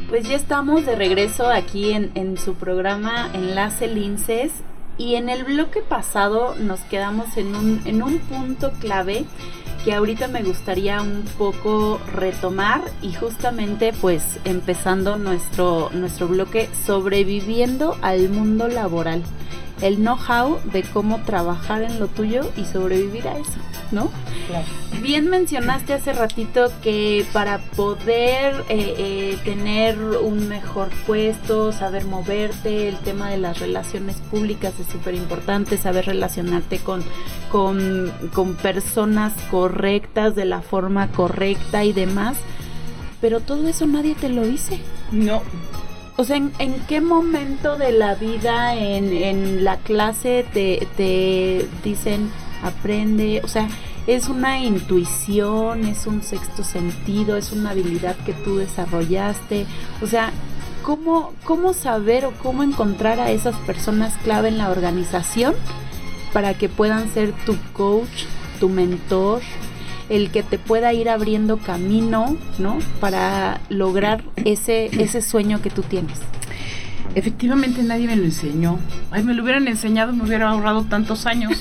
[0.10, 4.52] Pues ya estamos de regreso aquí en, en su programa Enlace Linces
[5.00, 9.26] y en el bloque pasado nos quedamos en un, en un punto clave
[9.84, 17.98] que ahorita me gustaría un poco retomar y justamente pues empezando nuestro, nuestro bloque sobreviviendo
[18.02, 19.24] al mundo laboral.
[19.82, 23.60] El know-how de cómo trabajar en lo tuyo y sobrevivir a eso,
[23.91, 24.12] ¿no?
[24.47, 24.65] Claro.
[25.02, 32.89] Bien mencionaste hace ratito que para poder eh, eh, tener un mejor puesto, saber moverte,
[32.89, 37.04] el tema de las relaciones públicas es súper importante, saber relacionarte con,
[37.52, 42.38] con, con personas correctas, de la forma correcta y demás,
[43.21, 44.80] pero todo eso nadie te lo dice.
[45.12, 45.41] No,
[46.19, 51.65] o sea, ¿en, en qué momento de la vida en, en la clase te, te
[51.82, 52.30] dicen
[52.63, 53.41] aprende?
[53.43, 53.67] O sea,
[54.08, 59.65] es una intuición, es un sexto sentido, es una habilidad que tú desarrollaste.
[60.02, 60.32] O sea,
[60.84, 65.54] ¿cómo, cómo saber o cómo encontrar a esas personas clave en la organización
[66.34, 68.26] para que puedan ser tu coach,
[68.60, 69.41] tu mentor,
[70.10, 72.80] el que te pueda ir abriendo camino, ¿no?
[73.00, 76.17] Para lograr ese, ese sueño que tú tienes.
[77.15, 78.80] Efectivamente nadie me lo enseñó.
[79.12, 81.52] Ay, me lo hubieran enseñado, me hubiera ahorrado tantos años.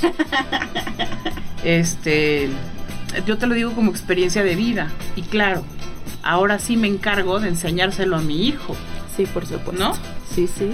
[1.65, 2.49] este,
[3.27, 4.89] yo te lo digo como experiencia de vida.
[5.17, 5.65] Y claro,
[6.23, 8.77] ahora sí me encargo de enseñárselo a mi hijo.
[9.17, 9.73] Sí, por supuesto.
[9.73, 9.95] ¿No?
[10.35, 10.71] Sí, sí.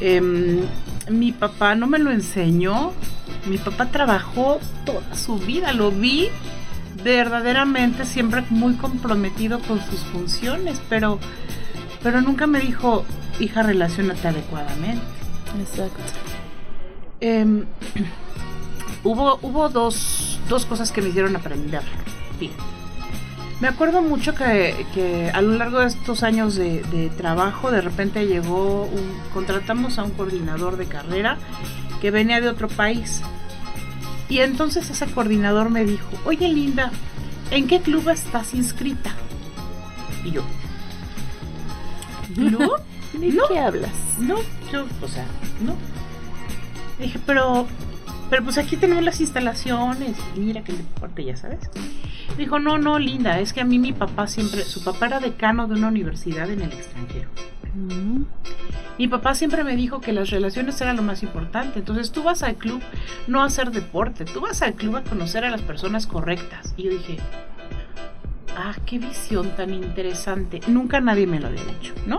[0.00, 0.60] Em,
[1.08, 2.92] mi papá no me lo enseñó.
[3.46, 6.28] Mi papá trabajó toda su vida, lo vi
[7.02, 11.18] verdaderamente siempre muy comprometido con sus funciones, pero,
[12.02, 13.04] pero nunca me dijo,
[13.40, 15.04] hija, relacionate adecuadamente.
[15.60, 16.02] Exacto.
[17.20, 17.64] Eh,
[19.04, 21.82] hubo hubo dos, dos cosas que me hicieron aprender.
[23.60, 27.80] Me acuerdo mucho que, que, a lo largo de estos años de, de, trabajo, de
[27.80, 31.38] repente llegó, un, contratamos a un coordinador de carrera
[32.00, 33.22] que venía de otro país.
[34.28, 36.90] Y entonces ese coordinador me dijo, oye Linda,
[37.50, 39.14] ¿en qué club estás inscrita?
[40.24, 40.42] Y yo,
[42.34, 42.72] ¿club?
[43.18, 43.92] ¿De no, qué hablas?
[44.18, 44.36] No,
[44.72, 45.26] yo, o sea,
[45.60, 45.76] no.
[46.98, 47.66] Dije, pero,
[48.30, 51.70] pero pues aquí tenemos las instalaciones, mira que deporte, ya sabes.
[52.36, 55.66] Dijo, no, no, Linda, es que a mí mi papá siempre, su papá era decano
[55.66, 57.28] de una universidad en el extranjero.
[57.74, 58.24] Mm.
[58.96, 61.80] Mi papá siempre me dijo que las relaciones eran lo más importante.
[61.80, 62.80] Entonces tú vas al club
[63.26, 66.74] no a hacer deporte, tú vas al club a conocer a las personas correctas.
[66.76, 67.18] Y yo dije,
[68.56, 70.60] ah, qué visión tan interesante.
[70.66, 72.18] Nunca nadie me lo había dicho, ¿no?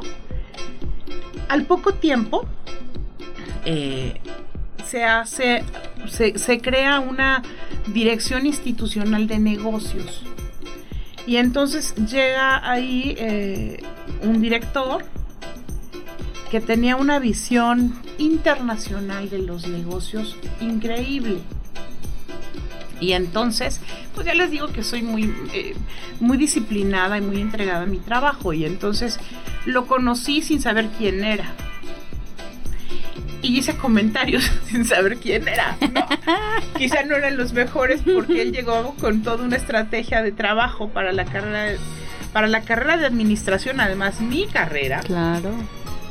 [1.50, 2.46] Al poco tiempo
[3.66, 4.20] eh,
[4.86, 5.64] se hace,
[6.08, 7.42] se, crea una
[7.88, 10.24] dirección institucional de negocios.
[11.28, 13.84] Y entonces llega ahí eh,
[14.22, 15.04] un director
[16.52, 21.40] que tenía una visión internacional de los negocios increíble.
[23.06, 23.80] Y entonces,
[24.16, 25.76] pues ya les digo que soy muy, eh,
[26.20, 28.52] muy disciplinada y muy entregada a mi trabajo.
[28.52, 29.20] Y entonces
[29.66, 31.54] lo conocí sin saber quién era.
[33.44, 35.78] y hice comentarios sin saber quién era.
[35.82, 36.04] ¿no?
[36.80, 41.14] Quizá no eran los mejores porque él llegó con toda una estrategia de trabajo para
[41.14, 41.78] la carrera
[42.34, 45.02] para la carrera de administración, además mi carrera.
[45.02, 45.52] Claro.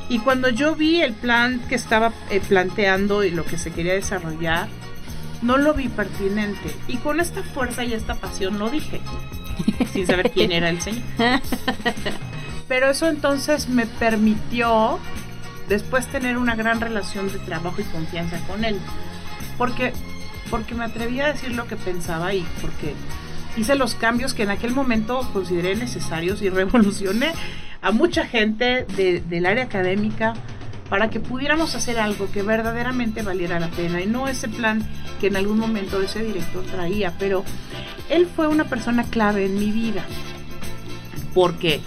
[0.08, 3.94] Y cuando yo vi el plan que estaba eh, planteando y lo que se quería
[3.94, 4.68] desarrollar,
[5.44, 6.74] no lo vi pertinente.
[6.88, 9.00] Y con esta fuerza y esta pasión lo dije,
[9.92, 11.02] sin saber quién era el señor.
[12.68, 14.98] Pero eso entonces me permitió
[15.68, 18.78] después tener una gran relación de trabajo y confianza con él.
[19.58, 19.92] Porque,
[20.50, 22.94] porque me atreví a decir lo que pensaba y porque
[23.56, 27.32] hice los cambios que en aquel momento consideré necesarios y revolucioné
[27.82, 30.32] a mucha gente de, del área académica
[30.88, 34.82] para que pudiéramos hacer algo que verdaderamente valiera la pena y no ese plan
[35.20, 37.44] que en algún momento ese director traía, pero
[38.10, 40.04] él fue una persona clave en mi vida,
[41.32, 41.80] porque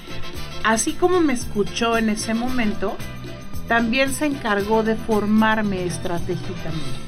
[0.63, 2.97] así como me escuchó en ese momento,
[3.67, 7.07] también se encargó de formarme estratégicamente.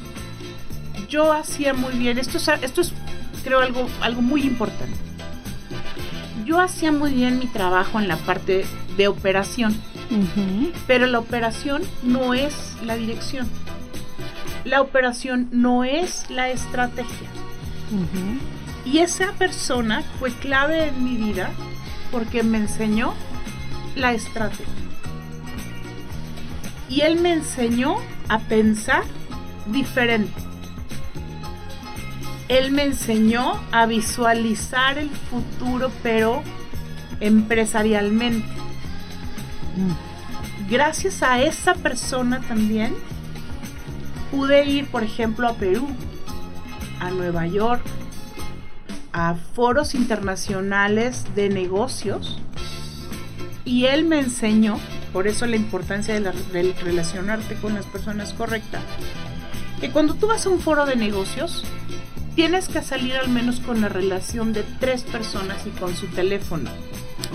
[1.09, 2.93] Yo hacía muy bien, esto es, esto es
[3.43, 4.97] creo algo, algo muy importante.
[6.45, 8.65] Yo hacía muy bien mi trabajo en la parte
[8.97, 9.75] de operación,
[10.87, 13.47] pero la operación no es la dirección.
[14.65, 17.29] La operación no es la estrategia.
[18.85, 21.51] Y esa persona fue clave en mi vida
[22.11, 23.13] porque me enseñó
[23.95, 24.65] la estrategia.
[26.89, 27.97] Y él me enseñó
[28.29, 29.03] a pensar
[29.67, 30.33] diferente.
[32.47, 36.41] Él me enseñó a visualizar el futuro, pero
[37.19, 38.47] empresarialmente.
[40.69, 42.93] Gracias a esa persona también
[44.31, 45.87] pude ir, por ejemplo, a Perú,
[46.99, 47.81] a Nueva York,
[49.11, 52.39] a foros internacionales de negocios
[53.65, 54.79] y él me enseñó,
[55.13, 58.81] por eso la importancia de, la, de relacionarte con las personas correctas,
[59.79, 61.63] que cuando tú vas a un foro de negocios,
[62.35, 66.69] tienes que salir al menos con la relación de tres personas y con su teléfono.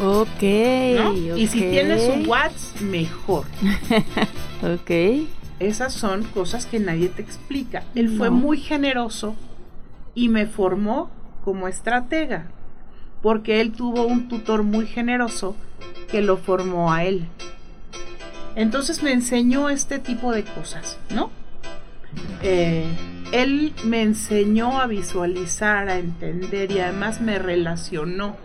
[0.03, 0.43] Ok.
[0.43, 1.37] ¿no?
[1.37, 3.45] Y si tienes un WhatsApp, mejor.
[4.63, 4.91] ok.
[5.61, 7.85] Esas son cosas que nadie te explica.
[7.95, 9.37] Él fue muy generoso
[10.15, 11.11] y me formó
[11.45, 12.47] como estratega,
[13.23, 15.57] porque él tuvo un tutor muy generoso
[16.11, 17.27] que lo formó a él.
[18.57, 21.31] Entonces me enseñó este tipo de cosas, ¿no?
[22.43, 22.87] Eh,
[23.33, 28.37] él me enseñó a visualizar, a entender y además me relacionó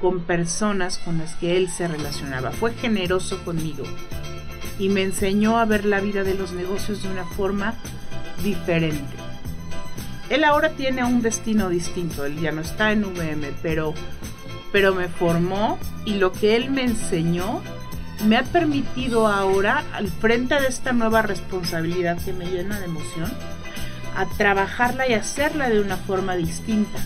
[0.00, 2.50] con personas con las que él se relacionaba.
[2.50, 3.84] Fue generoso conmigo
[4.78, 7.74] y me enseñó a ver la vida de los negocios de una forma
[8.42, 9.16] diferente.
[10.28, 13.94] Él ahora tiene un destino distinto, él ya no está en VM, pero,
[14.72, 17.62] pero me formó y lo que él me enseñó
[18.24, 23.30] me ha permitido ahora, al frente de esta nueva responsabilidad que me llena de emoción,
[24.16, 26.98] a trabajarla y hacerla de una forma distinta.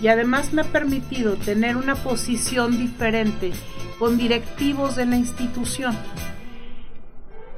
[0.00, 3.52] Y además me ha permitido tener una posición diferente
[3.98, 5.96] con directivos de la institución.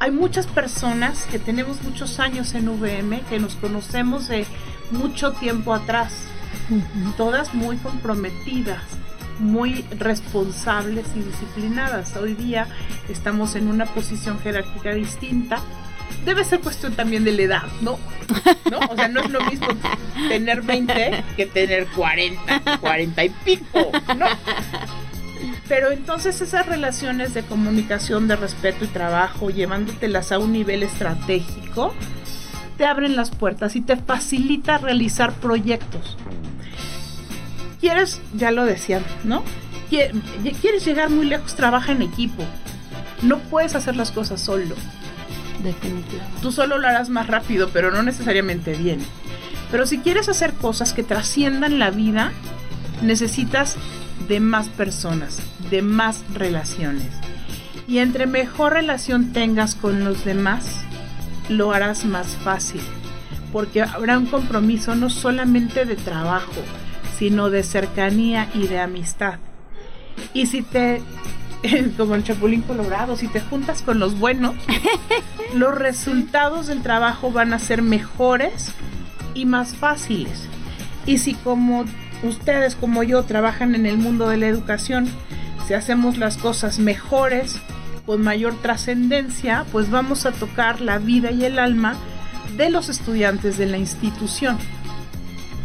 [0.00, 4.44] Hay muchas personas que tenemos muchos años en VM, que nos conocemos de
[4.90, 6.24] mucho tiempo atrás,
[7.16, 8.82] todas muy comprometidas,
[9.38, 12.16] muy responsables y disciplinadas.
[12.16, 12.66] Hoy día
[13.08, 15.60] estamos en una posición jerárquica distinta.
[16.24, 17.98] Debe ser cuestión también de la edad, ¿no?
[18.70, 18.78] ¿no?
[18.90, 19.66] O sea, no es lo mismo
[20.28, 24.26] tener 20 que tener 40, 40 y pico, ¿no?
[25.68, 31.94] Pero entonces esas relaciones de comunicación, de respeto y trabajo, llevándotelas a un nivel estratégico,
[32.76, 36.16] te abren las puertas y te facilita realizar proyectos
[37.82, 39.42] quieres, ya lo decía, ¿no?
[39.90, 42.44] Quieres llegar muy lejos, trabaja en equipo.
[43.22, 44.76] No puedes hacer las cosas solo.
[45.62, 46.40] Definitivamente.
[46.40, 49.00] Tú solo lo harás más rápido, pero no necesariamente bien.
[49.70, 52.32] Pero si quieres hacer cosas que trasciendan la vida,
[53.02, 53.76] necesitas
[54.28, 55.40] de más personas,
[55.70, 57.08] de más relaciones.
[57.88, 60.64] Y entre mejor relación tengas con los demás,
[61.48, 62.80] lo harás más fácil.
[63.52, 66.62] Porque habrá un compromiso no solamente de trabajo,
[67.18, 69.38] sino de cercanía y de amistad.
[70.34, 71.02] Y si te,
[71.96, 74.54] como el Chapulín Colorado, si te juntas con los buenos,
[75.54, 78.72] los resultados del trabajo van a ser mejores
[79.34, 80.48] y más fáciles.
[81.06, 81.84] Y si como
[82.22, 85.08] ustedes, como yo, trabajan en el mundo de la educación,
[85.66, 87.60] si hacemos las cosas mejores,
[88.06, 91.96] con mayor trascendencia, pues vamos a tocar la vida y el alma
[92.56, 94.58] de los estudiantes de la institución.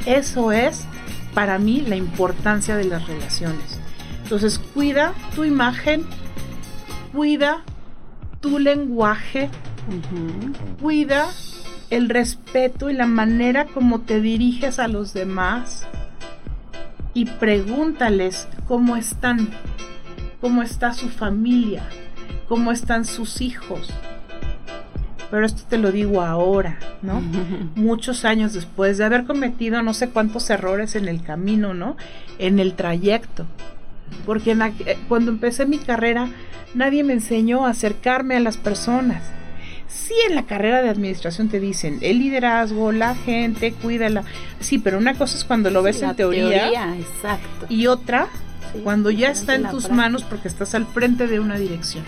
[0.06, 0.86] Eso es
[1.34, 3.77] para mí la importancia de las relaciones.
[4.28, 6.06] Entonces cuida tu imagen,
[7.14, 7.64] cuida
[8.42, 9.50] tu lenguaje,
[10.82, 11.30] Cuida
[11.90, 15.88] el respeto y la manera como te diriges a los demás
[17.14, 19.48] y pregúntales cómo están,
[20.42, 21.88] cómo está su familia,
[22.50, 23.90] cómo están sus hijos.
[25.32, 27.22] Pero esto te lo digo ahora, ¿no?
[27.76, 31.96] Muchos años después de haber cometido no sé cuántos errores en el camino, ¿no?
[32.40, 33.46] En el trayecto.
[34.26, 36.30] Porque eh, cuando empecé mi carrera,
[36.74, 39.24] nadie me enseñó a acercarme a las personas.
[39.88, 44.24] Sí, en la carrera de administración te dicen el liderazgo, la gente, cuídala.
[44.60, 47.68] Sí, pero una cosa es cuando lo ves en teoría, exacto.
[47.70, 48.28] Y otra,
[48.84, 52.04] cuando ya está en tus manos porque estás al frente de una dirección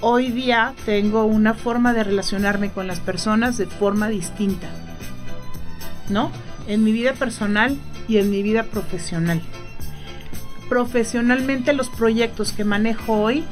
[0.00, 4.68] hoy día tengo una forma de relacionarme con las personas de forma distinta,
[6.08, 6.30] ¿no?
[6.66, 7.76] En mi vida personal
[8.08, 9.40] y en mi vida profesional.
[10.68, 13.44] Profesionalmente los proyectos que manejo hoy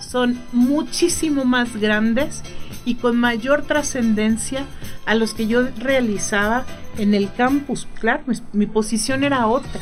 [0.00, 2.42] son muchísimo más grandes
[2.84, 4.64] y con mayor trascendencia
[5.06, 6.64] a los que yo realizaba
[6.96, 7.86] en el campus.
[8.00, 9.80] Claro, mi, posición era otra.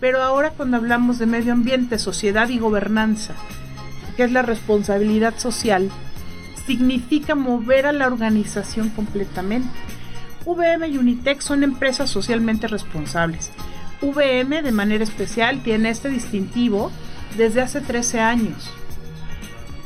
[0.00, 3.34] Pero ahora cuando hablamos de medio ambiente, sociedad y gobernanza,
[4.16, 5.88] que es la responsabilidad social,
[6.66, 9.70] significa mover a la organización completamente.
[10.44, 13.52] VM y Unitec son empresas socialmente responsables.
[14.02, 16.90] VM de manera especial tiene este distintivo
[17.36, 18.70] desde hace 13 años.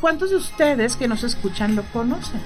[0.00, 2.40] ¿Cuántos de ustedes que nos escuchan lo conocen?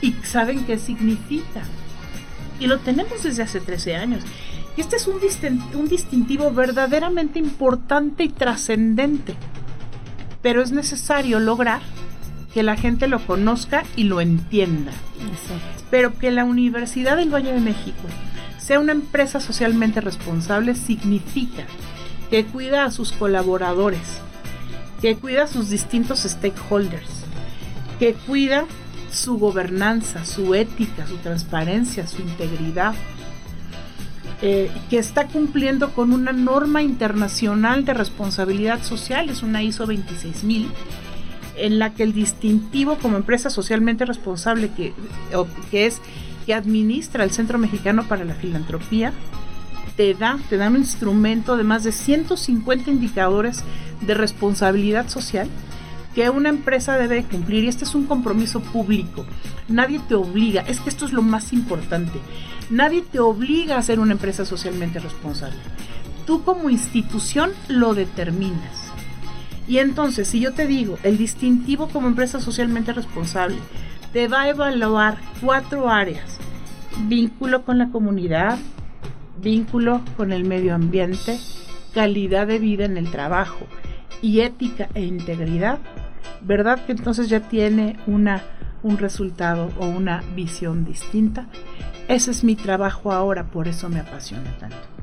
[0.00, 1.62] Y saben qué significa.
[2.60, 4.24] Y lo tenemos desde hace 13 años.
[4.76, 5.20] Y este es un,
[5.74, 9.36] un distintivo verdaderamente importante y trascendente
[10.42, 11.80] pero es necesario lograr
[12.54, 14.92] que la gente lo conozca y lo entienda.
[15.90, 18.02] Pero que la Universidad del Valle de México
[18.68, 21.64] sea una empresa socialmente responsable significa
[22.28, 24.20] que cuida a sus colaboradores,
[25.00, 27.24] que cuida a sus distintos stakeholders,
[27.98, 28.66] que cuida
[29.10, 32.94] su gobernanza, su ética, su transparencia, su integridad,
[34.42, 40.68] eh, que está cumpliendo con una norma internacional de responsabilidad social, es una ISO 26000,
[41.56, 44.92] en la que el distintivo como empresa socialmente responsable que,
[45.70, 46.02] que es
[46.48, 49.12] que administra el Centro Mexicano para la Filantropía,
[49.98, 53.62] te da, te da un instrumento de más de 150 indicadores
[54.00, 55.46] de responsabilidad social
[56.14, 59.26] que una empresa debe cumplir y este es un compromiso público.
[59.68, 62.18] Nadie te obliga, es que esto es lo más importante.
[62.70, 65.58] Nadie te obliga a ser una empresa socialmente responsable.
[66.26, 68.90] Tú como institución lo determinas.
[69.68, 73.58] Y entonces, si yo te digo, el distintivo como empresa socialmente responsable
[74.12, 76.38] te va a evaluar cuatro áreas.
[77.06, 78.58] Vínculo con la comunidad,
[79.40, 81.38] vínculo con el medio ambiente,
[81.94, 83.66] calidad de vida en el trabajo
[84.22, 85.78] y ética e integridad,
[86.40, 88.42] ¿verdad que entonces ya tiene una,
[88.82, 91.46] un resultado o una visión distinta?
[92.08, 94.97] Ese es mi trabajo ahora, por eso me apasiona tanto.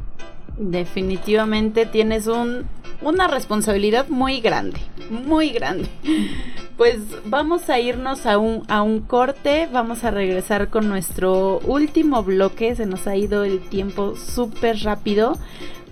[0.57, 2.65] Definitivamente tienes un,
[3.01, 4.79] una responsabilidad muy grande,
[5.09, 5.89] muy grande.
[6.77, 12.23] Pues vamos a irnos a un, a un corte, vamos a regresar con nuestro último
[12.23, 15.37] bloque, se nos ha ido el tiempo súper rápido,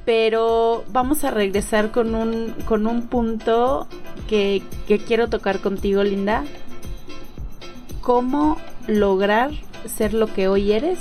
[0.05, 3.87] pero vamos a regresar con un, con un punto
[4.27, 6.43] que, que quiero tocar contigo, Linda.
[8.01, 8.57] ¿Cómo
[8.87, 9.51] lograr
[9.85, 10.99] ser lo que hoy eres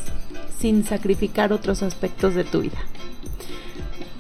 [0.59, 2.79] sin sacrificar otros aspectos de tu vida.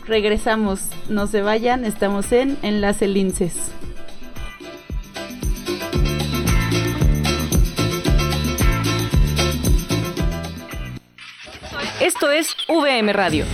[0.06, 3.54] Regresamos, no se vayan, estamos en Enlace Linces.
[12.00, 13.44] Esto es VM Radio.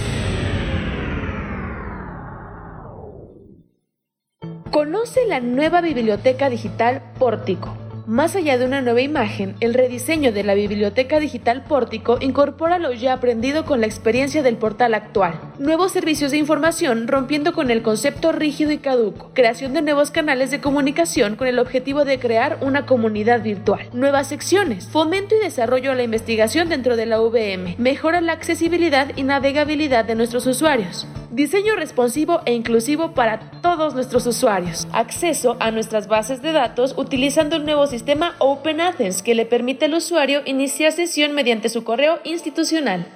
[4.70, 10.43] Conoce la nueva biblioteca digital Pórtico más allá de una nueva imagen, el rediseño de
[10.43, 15.39] la biblioteca digital Pórtico incorpora lo ya aprendido con la experiencia del portal actual.
[15.59, 19.31] Nuevos servicios de información rompiendo con el concepto rígido y caduco.
[19.35, 23.91] Creación de nuevos canales de comunicación con el objetivo de crear una comunidad virtual.
[23.93, 24.89] Nuevas secciones.
[24.89, 27.75] Fomento y desarrollo a la investigación dentro de la VM.
[27.77, 31.07] Mejora la accesibilidad y navegabilidad de nuestros usuarios.
[31.31, 34.89] Diseño responsivo e inclusivo para todos nuestros usuarios.
[34.93, 37.97] Acceso a nuestras bases de datos utilizando el nuevo sistema
[38.38, 43.07] Open Athens que le permite al usuario iniciar sesión mediante su correo institucional.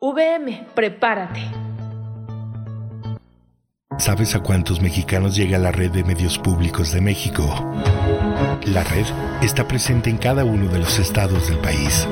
[0.00, 1.40] VM, prepárate.
[3.98, 7.44] ¿Sabes a cuántos mexicanos llega la red de medios públicos de México?
[8.66, 9.06] La red
[9.40, 12.06] está presente en cada uno de los estados del país.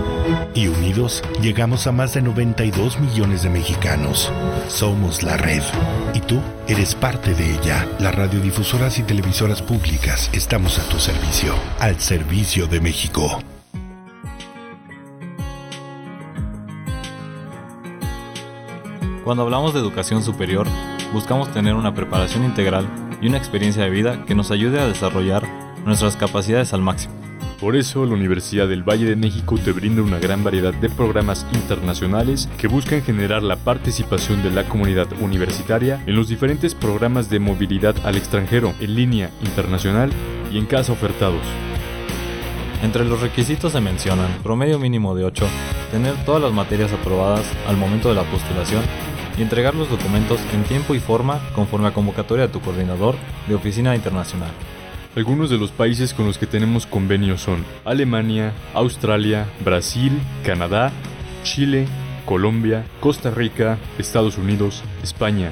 [0.55, 4.33] Y unidos llegamos a más de 92 millones de mexicanos.
[4.69, 5.63] Somos la red.
[6.15, 7.87] Y tú eres parte de ella.
[7.99, 11.55] Las radiodifusoras y televisoras públicas estamos a tu servicio.
[11.81, 13.41] Al servicio de México.
[19.23, 20.67] Cuando hablamos de educación superior,
[21.13, 22.89] buscamos tener una preparación integral
[23.21, 27.15] y una experiencia de vida que nos ayude a desarrollar nuestras capacidades al máximo.
[27.61, 31.45] Por eso, la Universidad del Valle de México te brinda una gran variedad de programas
[31.53, 37.41] internacionales que buscan generar la participación de la comunidad universitaria en los diferentes programas de
[37.41, 40.13] movilidad al extranjero, en línea, internacional
[40.53, 41.43] y en casa ofertados.
[42.85, 45.45] Entre los requisitos se mencionan promedio mínimo de 8,
[45.91, 48.85] tener todas las materias aprobadas al momento de la postulación
[49.37, 53.17] y entregar los documentos en tiempo y forma conforme a convocatoria de tu coordinador
[53.49, 54.51] de oficina internacional.
[55.17, 60.13] Algunos de los países con los que tenemos convenios son Alemania, Australia, Brasil,
[60.45, 60.93] Canadá,
[61.43, 61.87] Chile,
[62.27, 65.51] Colombia, Costa Rica, Estados Unidos, España,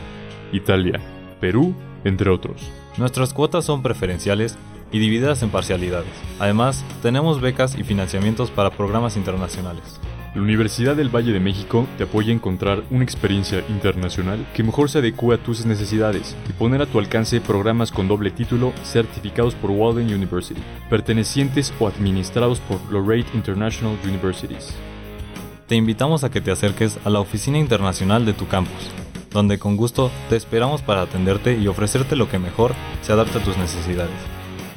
[0.53, 1.01] Italia,
[1.41, 2.71] Perú, entre otros.
[2.99, 4.57] Nuestras cuotas son preferenciales
[4.93, 6.13] y divididas en parcialidades.
[6.39, 10.01] Además, tenemos becas y financiamientos para programas internacionales.
[10.37, 14.91] La Universidad del Valle de México te apoya a encontrar una experiencia internacional que mejor
[14.91, 19.55] se adecue a tus necesidades y poner a tu alcance programas con doble título certificados
[19.55, 20.61] por Walden University,
[20.91, 24.75] pertenecientes o administrados por Lorraine International Universities.
[25.69, 28.91] Te invitamos a que te acerques a la oficina internacional de tu campus,
[29.31, 33.43] donde con gusto te esperamos para atenderte y ofrecerte lo que mejor se adapte a
[33.43, 34.36] tus necesidades.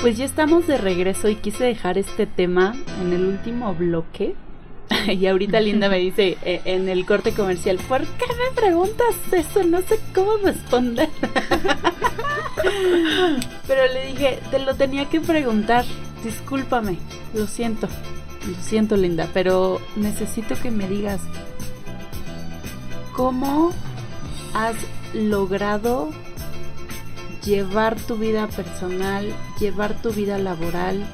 [0.00, 4.36] Pues ya estamos de regreso y quise dejar este tema en el último bloque
[5.08, 9.62] y ahorita Linda me dice eh, en el corte comercial, ¿por qué me preguntas eso?
[9.64, 11.08] No sé cómo responder.
[13.66, 15.84] Pero le dije, te lo tenía que preguntar,
[16.24, 16.98] discúlpame,
[17.34, 17.88] lo siento,
[18.46, 21.20] lo siento Linda, pero necesito que me digas,
[23.14, 23.72] ¿cómo
[24.52, 24.76] has
[25.14, 26.10] logrado
[27.44, 31.06] llevar tu vida personal, llevar tu vida laboral,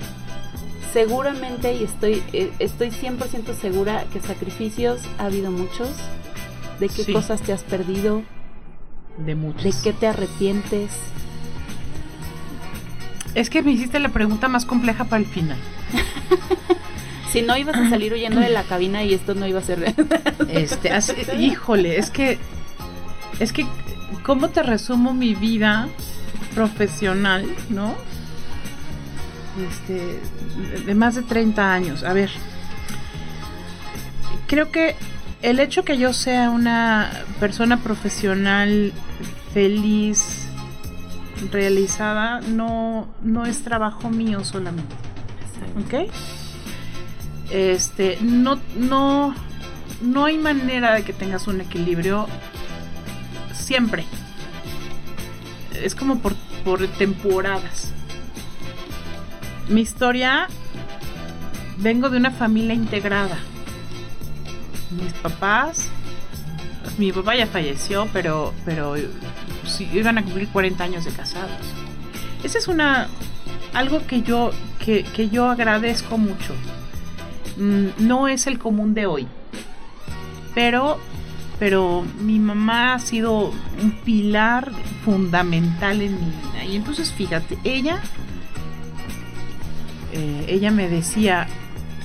[0.96, 5.90] seguramente y estoy eh, estoy 100% segura que sacrificios ha habido muchos.
[6.80, 7.12] ¿De qué Sí.
[7.12, 8.22] cosas te has perdido?
[9.18, 9.76] De ¿De muchas.
[9.82, 10.90] qué te arrepientes?
[13.34, 15.58] Es que me hiciste la pregunta más compleja para el final.
[17.32, 19.94] Si no ibas a salir huyendo de la cabina y esto no iba a ser
[20.48, 22.38] Este, así- híjole, es que
[23.40, 23.66] es que
[24.22, 25.88] cómo te resumo mi vida
[26.54, 27.94] profesional, ¿no?
[29.58, 30.20] Este,
[30.86, 32.02] de- más de 30 años.
[32.04, 32.30] A ver.
[34.46, 34.94] Creo que
[35.42, 38.92] el hecho que yo sea una persona profesional
[39.52, 40.42] feliz,
[41.50, 44.94] realizada, no, no es trabajo mío solamente.
[45.84, 46.10] ¿Ok?
[47.50, 49.34] Este, no, no,
[50.00, 52.26] no hay manera de que tengas un equilibrio
[53.52, 54.04] siempre.
[55.82, 56.34] Es como por,
[56.64, 57.92] por temporadas.
[59.68, 60.46] Mi historia,
[61.78, 63.36] vengo de una familia integrada.
[64.90, 65.90] Mis papás,
[66.98, 68.94] mi papá ya falleció, pero, pero
[69.64, 71.50] sí, iban a cumplir 40 años de casados.
[72.44, 73.08] Esa es una,
[73.74, 74.52] algo que yo,
[74.84, 76.54] que, que yo agradezco mucho
[77.56, 79.26] mm, no es el común de hoy.
[80.54, 80.98] Pero,
[81.58, 83.52] pero mi mamá ha sido
[83.82, 84.70] un pilar
[85.04, 86.64] fundamental en mi vida.
[86.64, 88.00] Y entonces, fíjate, ella,
[90.16, 91.46] eh, ella me decía,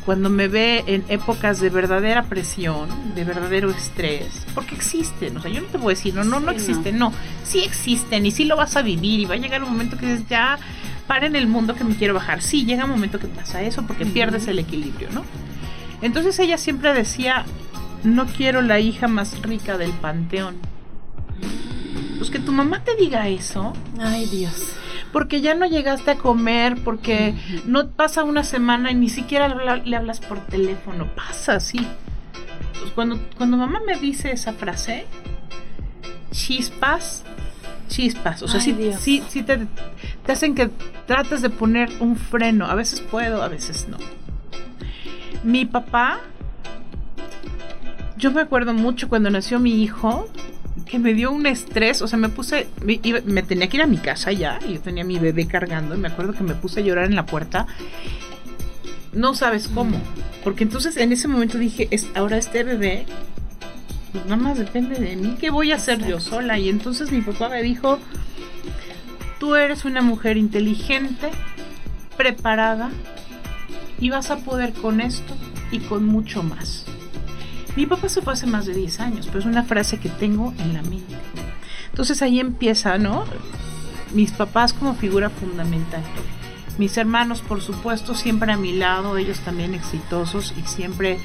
[0.05, 5.51] cuando me ve en épocas de verdadera presión, de verdadero estrés, porque existen, o sea,
[5.51, 8.45] yo no te voy a decir, no, no, no existen, no, sí existen y sí
[8.45, 10.59] lo vas a vivir y va a llegar un momento que dices, ya,
[11.07, 12.41] para en el mundo que me quiero bajar.
[12.41, 15.23] Sí, llega un momento que pasa eso porque pierdes el equilibrio, ¿no?
[16.01, 17.45] Entonces ella siempre decía,
[18.03, 20.55] no quiero la hija más rica del panteón.
[22.17, 24.75] Pues que tu mamá te diga eso, Ay, Dios.
[25.11, 27.33] Porque ya no llegaste a comer, porque
[27.65, 31.85] no pasa una semana y ni siquiera le habla- le hablas por teléfono, pasa así.
[32.79, 35.05] Pues cuando, cuando mamá me dice esa frase,
[36.31, 37.23] chispas
[37.87, 39.67] chispas, o sea, sí, sí, sí te,
[40.25, 40.69] te hacen que
[41.07, 42.65] trates de poner un freno.
[42.67, 43.97] A veces puedo, a veces no.
[45.43, 46.21] Mi papá,
[48.15, 50.29] yo me acuerdo mucho cuando nació mi hijo,
[50.85, 53.97] que me dio un estrés, o sea, me puse, me, tenía que ir a mi
[53.97, 56.81] casa ya, y yo tenía a mi bebé cargando, y me acuerdo que me puse
[56.81, 57.67] a llorar en la puerta.
[59.13, 59.97] No sabes cómo,
[60.43, 63.05] porque entonces en ese momento dije, es, ahora este bebé
[64.11, 65.37] pues nada más depende de mí.
[65.39, 66.59] ¿Qué voy a hacer yo sola?
[66.59, 67.97] Y entonces mi papá me dijo,
[69.39, 71.29] tú eres una mujer inteligente,
[72.17, 72.91] preparada,
[73.99, 75.33] y vas a poder con esto
[75.71, 76.85] y con mucho más.
[77.75, 80.53] Mi papá se fue hace más de 10 años, pero es una frase que tengo
[80.57, 81.15] en la mente.
[81.89, 83.25] Entonces ahí empieza, ¿no?
[84.13, 86.03] Mis papás como figura fundamental.
[86.77, 91.19] Mis hermanos, por supuesto, siempre a mi lado, ellos también exitosos y siempre,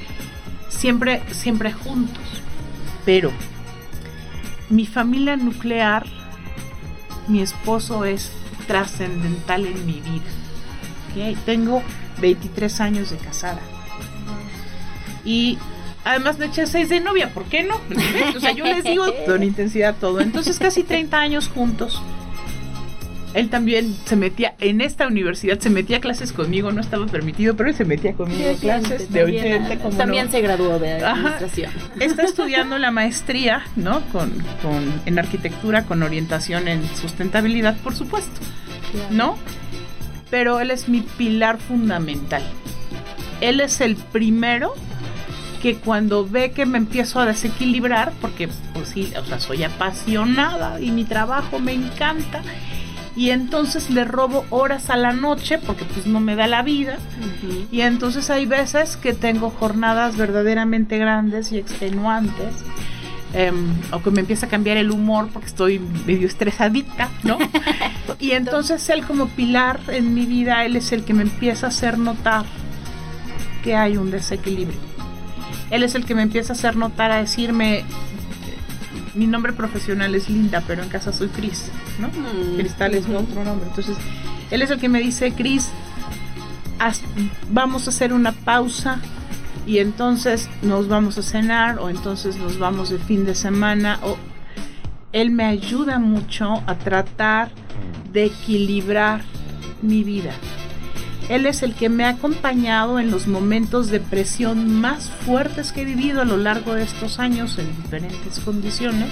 [0.69, 2.43] siempre, siempre juntos
[3.07, 3.31] pero
[4.69, 6.05] mi familia nuclear,
[7.29, 8.33] mi esposo es
[8.67, 11.37] trascendental en mi vida.
[11.45, 11.81] Tengo
[12.19, 13.61] 23 años de casada.
[15.23, 15.57] Y
[16.11, 17.75] además me eché 6 de novia, ¿por qué no?
[18.35, 20.19] O sea, yo les digo con intensidad todo.
[20.21, 22.01] Entonces casi 30 años juntos.
[23.33, 27.55] Él también se metía en esta universidad, se metía a clases conmigo, no estaba permitido,
[27.55, 29.77] pero él se metía conmigo a clases de también, oyente.
[29.77, 30.31] como también no.
[30.31, 31.11] se graduó de Ajá.
[31.11, 31.71] administración.
[31.99, 34.01] Está estudiando la maestría, ¿no?
[34.11, 34.31] Con,
[34.63, 38.39] con- en arquitectura con orientación en sustentabilidad, por supuesto,
[39.11, 39.37] ¿no?
[40.31, 42.41] Pero él es mi pilar fundamental.
[43.39, 44.73] Él es el primero
[45.61, 50.79] que cuando ve que me empiezo a desequilibrar, porque pues sí, o sea, soy apasionada
[50.79, 52.41] y mi trabajo me encanta,
[53.17, 56.99] y entonces le robo horas a la noche porque pues no me da la vida.
[57.71, 62.53] Y entonces hay veces que tengo jornadas verdaderamente grandes y extenuantes.
[63.33, 67.37] em, o que me empieza a cambiar el humor porque estoy medio estresadita, ¿no?
[68.19, 71.69] y entonces él como pilar en mi vida, él es el que me empieza a
[71.69, 72.45] hacer notar
[73.63, 74.96] que hay un desequilibrio.
[75.69, 77.83] Él es el que me empieza a hacer notar, a decirme,
[79.13, 82.09] mi nombre profesional es Linda, pero en casa soy Cris, ¿no?
[82.55, 83.67] Cristal es mi otro nombre.
[83.67, 83.97] Entonces,
[84.51, 85.69] él es el que me dice, Cris,
[87.49, 88.99] vamos a hacer una pausa
[89.65, 94.17] y entonces nos vamos a cenar o entonces nos vamos de fin de semana o
[95.11, 97.49] él me ayuda mucho a tratar
[98.13, 99.21] de equilibrar
[99.81, 100.31] mi vida.
[101.29, 105.81] Él es el que me ha acompañado en los momentos de presión más fuertes que
[105.81, 109.09] he vivido a lo largo de estos años en diferentes condiciones.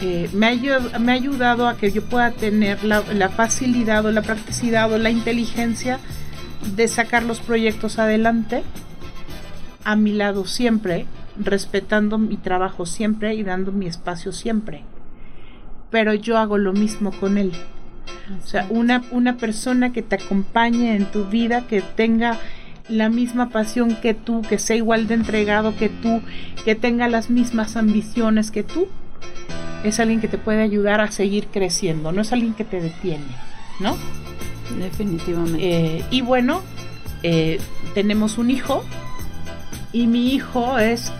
[0.00, 4.90] Eh, me, ha, ayudado a que yo pueda tener la, la facilidad o la practicidad
[4.92, 5.98] o la inteligencia
[6.74, 8.64] de sacar los proyectos adelante
[9.84, 11.06] a mi lado siempre,
[11.38, 14.82] respetando mi trabajo siempre y dando mi espacio siempre.
[15.90, 17.52] Pero yo hago lo mismo con él.
[18.42, 22.38] O sea, una, una persona que te acompañe en tu vida, que tenga
[22.88, 26.20] la misma pasión que tú, que sea igual de entregado que tú,
[26.64, 28.88] que tenga las mismas ambiciones que tú,
[29.84, 33.24] es alguien que te puede ayudar a seguir creciendo, no es alguien que te detiene,
[33.80, 33.96] ¿no?
[34.78, 35.98] Definitivamente.
[35.98, 36.62] Eh, y bueno,
[37.22, 37.60] eh,
[37.94, 38.84] tenemos un hijo
[39.92, 41.12] y mi hijo es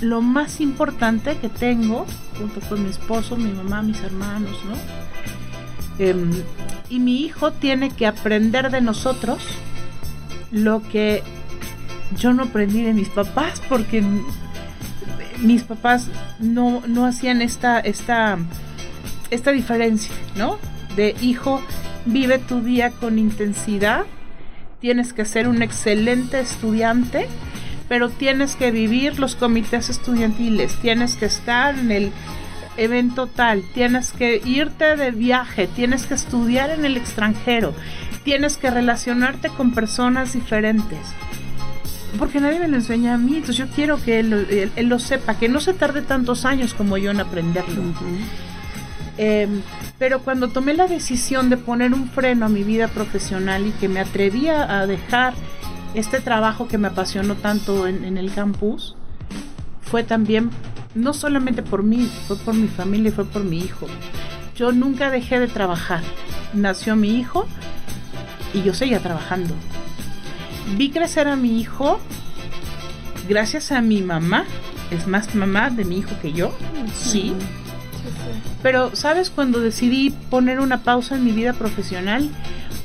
[0.00, 2.06] lo más importante que tengo,
[2.36, 5.03] junto con mi esposo, mi mamá, mis hermanos, ¿no?
[5.98, 6.30] Em,
[6.88, 9.38] y mi hijo tiene que aprender de nosotros
[10.50, 11.22] lo que
[12.16, 14.02] yo no aprendí de mis papás, porque
[15.40, 18.38] mis papás no, no hacían esta, esta,
[19.30, 20.58] esta diferencia, ¿no?
[20.96, 21.60] De hijo,
[22.06, 24.04] vive tu día con intensidad,
[24.80, 27.26] tienes que ser un excelente estudiante,
[27.88, 32.12] pero tienes que vivir los comités estudiantiles, tienes que estar en el
[32.76, 37.74] evento tal, tienes que irte de viaje, tienes que estudiar en el extranjero,
[38.24, 40.98] tienes que relacionarte con personas diferentes.
[42.18, 44.86] Porque nadie me lo enseña a mí, entonces yo quiero que él, lo- él- él
[44.86, 47.82] lo sepa, que no se tarde tantos años como yo en aprenderlo.
[49.18, 49.48] Eh,
[49.98, 53.88] pero cuando tomé la decisión de poner un freno a mi vida profesional y que
[53.88, 55.34] me atrevía a dejar
[55.94, 58.96] este trabajo que me apasionó tanto en, en el campus,
[59.94, 60.50] fue también,
[60.96, 63.86] no solamente por mí, fue por mi familia y fue por mi hijo.
[64.56, 66.02] Yo nunca dejé de trabajar.
[66.52, 67.46] Nació mi hijo
[68.52, 69.54] y yo seguía trabajando.
[70.76, 72.00] Vi crecer a mi hijo
[73.28, 74.46] gracias a mi mamá.
[74.90, 76.52] Es más mamá de mi hijo que yo.
[76.92, 77.32] Sí.
[78.64, 79.30] Pero, ¿sabes?
[79.30, 82.28] Cuando decidí poner una pausa en mi vida profesional,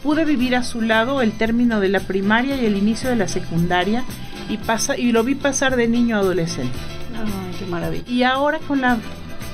[0.04, 3.28] pude vivir a su lado el término de la primaria y el inicio de la
[3.28, 4.04] secundaria
[4.48, 6.99] y, pasa, y lo vi pasar de niño a adolescente.
[7.20, 8.04] Ay, qué maravilla.
[8.08, 8.98] Y ahora con la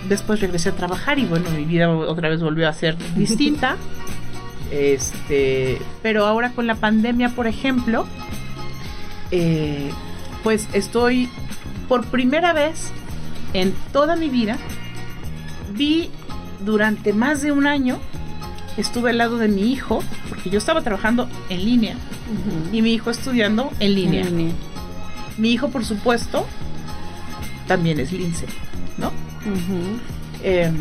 [0.07, 3.77] después regresé a trabajar y bueno, mi vida otra vez volvió a ser distinta.
[4.71, 8.07] Este, pero ahora con la pandemia, por ejemplo,
[9.29, 9.91] eh,
[10.43, 11.29] pues estoy
[11.87, 12.91] por primera vez
[13.53, 14.57] en toda mi vida,
[15.73, 16.09] vi
[16.65, 17.99] durante más de un año,
[18.75, 21.95] estuve al lado de mi hijo, porque yo estaba trabajando en línea
[22.71, 24.21] y mi hijo estudiando en línea.
[24.21, 24.55] En línea.
[25.37, 26.45] Mi hijo, por supuesto,
[27.67, 28.45] también es lince,
[28.97, 29.11] ¿no?
[30.43, 30.71] Eh,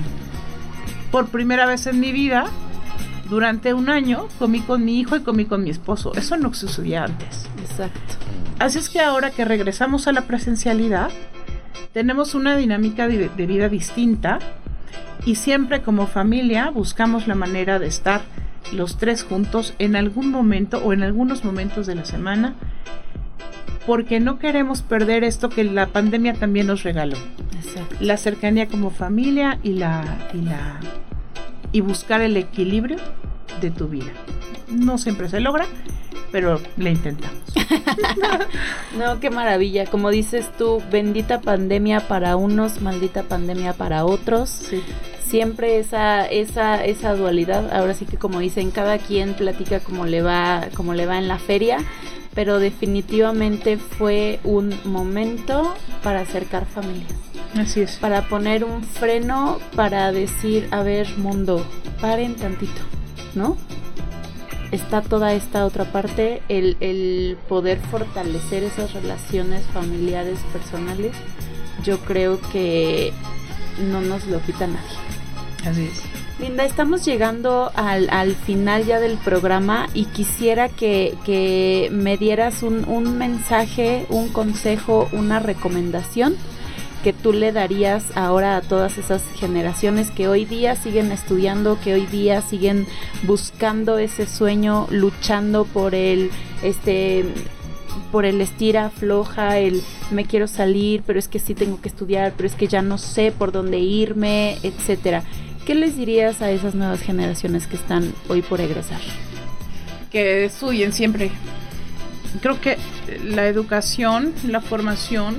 [1.11, 2.47] por primera vez en mi vida,
[3.28, 6.12] durante un año, comí con mi hijo y comí con mi esposo.
[6.14, 7.49] Eso no sucedía antes.
[7.61, 8.14] Exacto.
[8.59, 11.11] Así es que ahora que regresamos a la presencialidad,
[11.93, 14.39] tenemos una dinámica de, de vida distinta
[15.24, 18.22] y siempre como familia buscamos la manera de estar
[18.72, 22.55] los tres juntos en algún momento o en algunos momentos de la semana
[23.87, 27.17] porque no queremos perder esto que la pandemia también nos regaló.
[27.55, 27.97] Exacto.
[28.01, 30.81] La cercanía como familia y la y la
[31.73, 32.99] y buscar el equilibrio
[33.61, 34.12] de tu vida.
[34.69, 35.67] No siempre se logra,
[36.31, 37.43] pero le intentamos.
[38.99, 39.87] No, qué maravilla.
[39.87, 44.51] Como dices tú, bendita pandemia para unos, maldita pandemia para otros.
[44.51, 44.83] Sí.
[45.27, 47.73] Siempre esa, esa, esa dualidad.
[47.73, 51.27] Ahora sí que como dicen, cada quien platica como le va, como le va en
[51.27, 51.79] la feria.
[52.35, 57.12] Pero definitivamente fue un momento para acercar familias.
[57.57, 57.97] Así es.
[57.97, 61.64] Para poner un freno, para decir, a ver, mundo,
[62.01, 62.82] paren tantito,
[63.35, 63.57] ¿no?
[64.74, 71.12] está toda esta otra parte, el, el, poder fortalecer esas relaciones familiares, personales,
[71.85, 73.12] yo creo que
[73.91, 74.80] no nos lo quita nadie.
[75.64, 76.24] Así es.
[76.41, 82.64] Linda, estamos llegando al, al final ya del programa y quisiera que, que me dieras
[82.64, 86.35] un, un mensaje, un consejo, una recomendación
[87.05, 91.95] que tú le darías ahora a todas esas generaciones que hoy día siguen estudiando, que
[91.95, 92.87] hoy día siguen
[93.22, 96.30] buscando ese sueño, luchando por el
[96.62, 97.26] este
[98.11, 102.32] por el estira floja, el me quiero salir, pero es que sí tengo que estudiar,
[102.37, 105.22] pero es que ya no sé por dónde irme, etcétera.
[105.67, 109.01] ¿Qué les dirías a esas nuevas generaciones que están hoy por egresar?
[110.11, 111.31] Que estudien siempre.
[112.43, 112.77] Creo que
[113.25, 115.37] la educación, la formación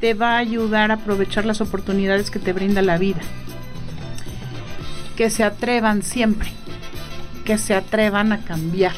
[0.00, 3.20] te va a ayudar a aprovechar las oportunidades que te brinda la vida.
[5.16, 6.50] Que se atrevan siempre,
[7.44, 8.94] que se atrevan a cambiar,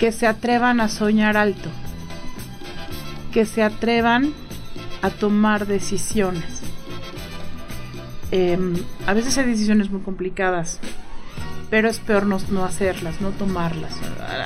[0.00, 1.70] que se atrevan a soñar alto,
[3.32, 4.32] que se atrevan
[5.02, 6.61] a tomar decisiones.
[8.32, 8.58] Eh,
[9.06, 10.80] a veces hay decisiones muy complicadas,
[11.70, 13.92] pero es peor no, no hacerlas, no tomarlas.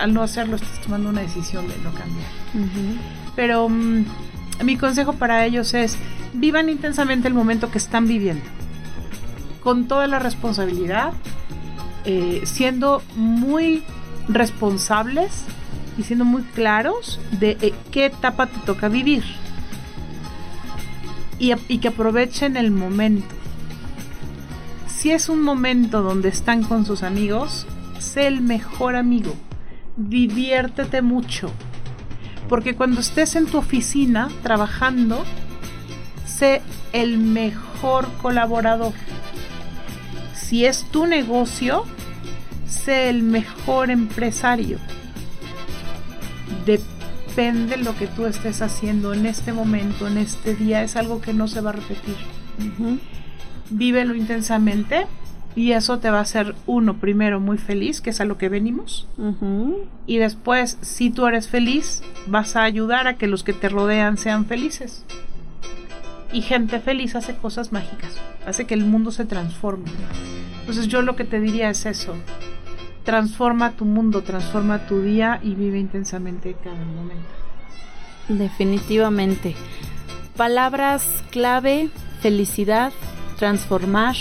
[0.01, 2.28] Al no hacerlo estás tomando una decisión de no cambiar.
[2.55, 2.99] Uh -huh.
[3.37, 4.05] Pero um,
[4.64, 5.97] mi consejo para ellos es
[6.32, 8.45] vivan intensamente el momento que están viviendo,
[9.62, 11.12] con toda la responsabilidad,
[12.05, 13.84] eh, siendo muy
[14.28, 15.45] responsables
[15.97, 19.22] y siendo muy claros de eh, qué etapa te toca vivir
[21.39, 23.26] y, y que aprovechen el momento.
[25.07, 27.64] Si es un momento donde están con sus amigos,
[28.00, 29.36] sé el mejor amigo,
[29.96, 31.52] diviértete mucho,
[32.48, 35.22] porque cuando estés en tu oficina trabajando,
[36.24, 36.61] sé
[36.92, 38.94] el mejor colaborador.
[40.34, 41.84] Si es tu negocio,
[42.66, 44.80] sé el mejor empresario.
[46.66, 51.32] Depende lo que tú estés haciendo en este momento, en este día, es algo que
[51.32, 52.16] no se va a repetir.
[53.70, 55.06] Vívelo intensamente
[55.56, 58.50] y eso te va a hacer uno primero muy feliz, que es a lo que
[58.50, 59.08] venimos.
[59.16, 59.76] Uh -huh.
[60.06, 64.18] Y después, si tú eres feliz, vas a ayudar a que los que te rodean
[64.18, 65.04] sean felices.
[66.30, 69.90] Y gente feliz hace cosas mágicas, hace que el mundo se transforme.
[70.60, 72.14] Entonces yo lo que te diría es eso.
[73.04, 77.24] Transforma tu mundo, transforma tu día y vive intensamente cada momento.
[78.28, 79.54] Definitivamente.
[80.36, 81.88] Palabras clave,
[82.20, 82.92] felicidad,
[83.37, 84.16] transformar,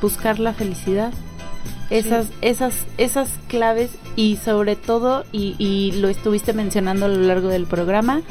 [0.00, 1.12] buscar la felicidad.
[1.88, 2.32] Esas, sí.
[2.40, 7.66] esas, esas claves y sobre todo, y, y, lo estuviste mencionando a lo largo del
[7.66, 8.22] programa,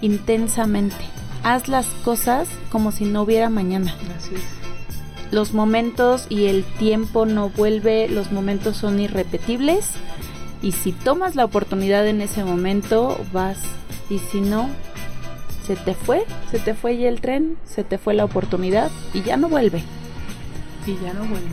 [0.00, 0.96] intensamente.
[1.44, 3.94] Haz las cosas como si no hubiera mañana.
[4.16, 4.60] Así es.
[5.30, 9.86] Los momentos y el tiempo no vuelve, los momentos son irrepetibles.
[10.60, 13.58] Y si tomas la oportunidad en ese momento, vas.
[14.10, 14.68] Y si no,
[15.70, 19.22] se te fue, se te fue ya el tren, se te fue la oportunidad y
[19.22, 19.84] ya no vuelve
[20.84, 21.46] y ya no vuelve.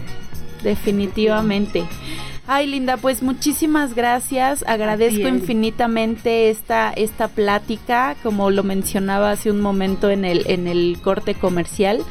[0.63, 1.84] Definitivamente.
[2.47, 4.63] Ay, Linda, pues muchísimas gracias.
[4.65, 10.97] Agradezco infinitamente esta, esta plática, como lo mencionaba hace un momento en el, en el
[11.03, 12.03] corte comercial.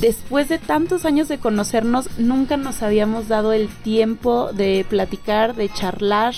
[0.00, 5.68] Después de tantos años de conocernos, nunca nos habíamos dado el tiempo de platicar, de
[5.68, 6.34] charlar,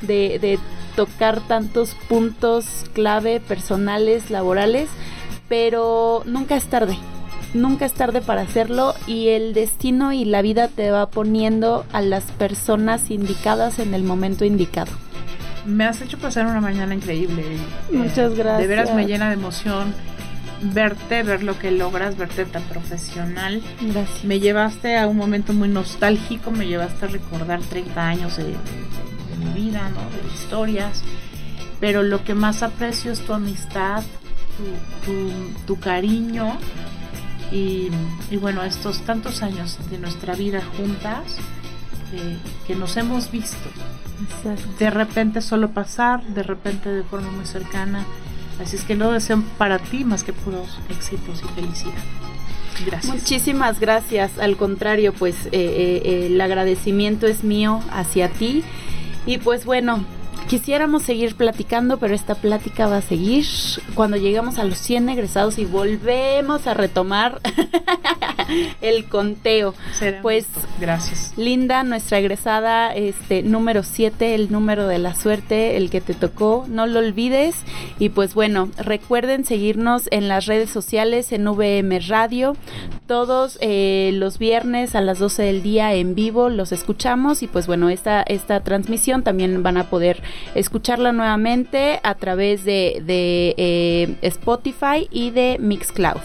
[0.00, 0.58] de, de
[0.96, 4.88] tocar tantos puntos clave personales, laborales,
[5.48, 6.96] pero nunca es tarde
[7.54, 12.00] nunca es tarde para hacerlo y el destino y la vida te va poniendo a
[12.00, 14.92] las personas indicadas en el momento indicado.
[15.66, 17.44] Me has hecho pasar una mañana increíble.
[17.92, 18.58] Muchas gracias.
[18.58, 19.94] De veras me llena de emoción
[20.62, 23.62] verte, ver lo que logras, verte tan profesional.
[23.80, 24.24] Gracias.
[24.24, 28.54] Me llevaste a un momento muy nostálgico, me llevaste a recordar 30 años de,
[29.38, 30.00] mi vida, ¿no?
[30.10, 31.02] De historias.
[31.80, 34.02] Pero lo que más aprecio es tu amistad,
[35.04, 35.30] tu,
[35.66, 36.58] tu cariño
[37.52, 37.90] y,
[38.40, 41.36] bueno, estos tantos años de nuestra vida juntas
[42.14, 43.68] eh, que nos hemos visto.
[44.78, 48.06] De repente solo pasar, de repente de forma muy cercana.
[48.60, 51.92] Así es que no deseo para ti más que puros éxitos y felicidad.
[52.86, 53.14] Gracias.
[53.14, 54.38] Muchísimas gracias.
[54.38, 58.64] Al contrario, pues eh, eh, el agradecimiento es mío hacia ti.
[59.26, 60.04] Y pues bueno,
[60.48, 63.46] Quisiéramos seguir platicando, pero esta plática va a seguir
[63.94, 67.40] cuando llegamos a los 100 egresados y volvemos a retomar
[68.80, 69.74] el conteo.
[70.22, 70.46] pues
[70.80, 71.32] gracias.
[71.36, 76.66] Linda, nuestra egresada este número 7, el número de la suerte, el que te tocó,
[76.68, 77.56] no lo olvides
[77.98, 82.56] y pues bueno, recuerden seguirnos en las redes sociales en VM Radio.
[83.06, 87.66] Todos eh, los viernes a las 12 del día en vivo los escuchamos y pues
[87.66, 90.22] bueno, esta esta transmisión también van a poder
[90.54, 93.02] escucharla nuevamente a través de,
[93.56, 96.20] eh, Spotify y de Mixcloud.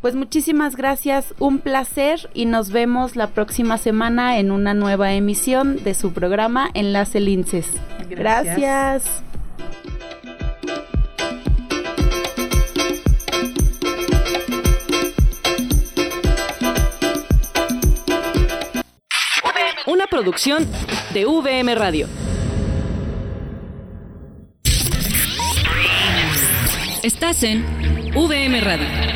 [0.00, 5.82] Pues muchísimas gracias, un placer y nos vemos la próxima semana en una nueva emisión
[5.82, 7.72] de su programa Enlace Linces.
[8.08, 9.22] gracias.
[19.86, 20.66] Una producción
[21.14, 22.08] de VM Radio.
[27.04, 27.64] Estás en
[28.14, 29.15] VM Radio.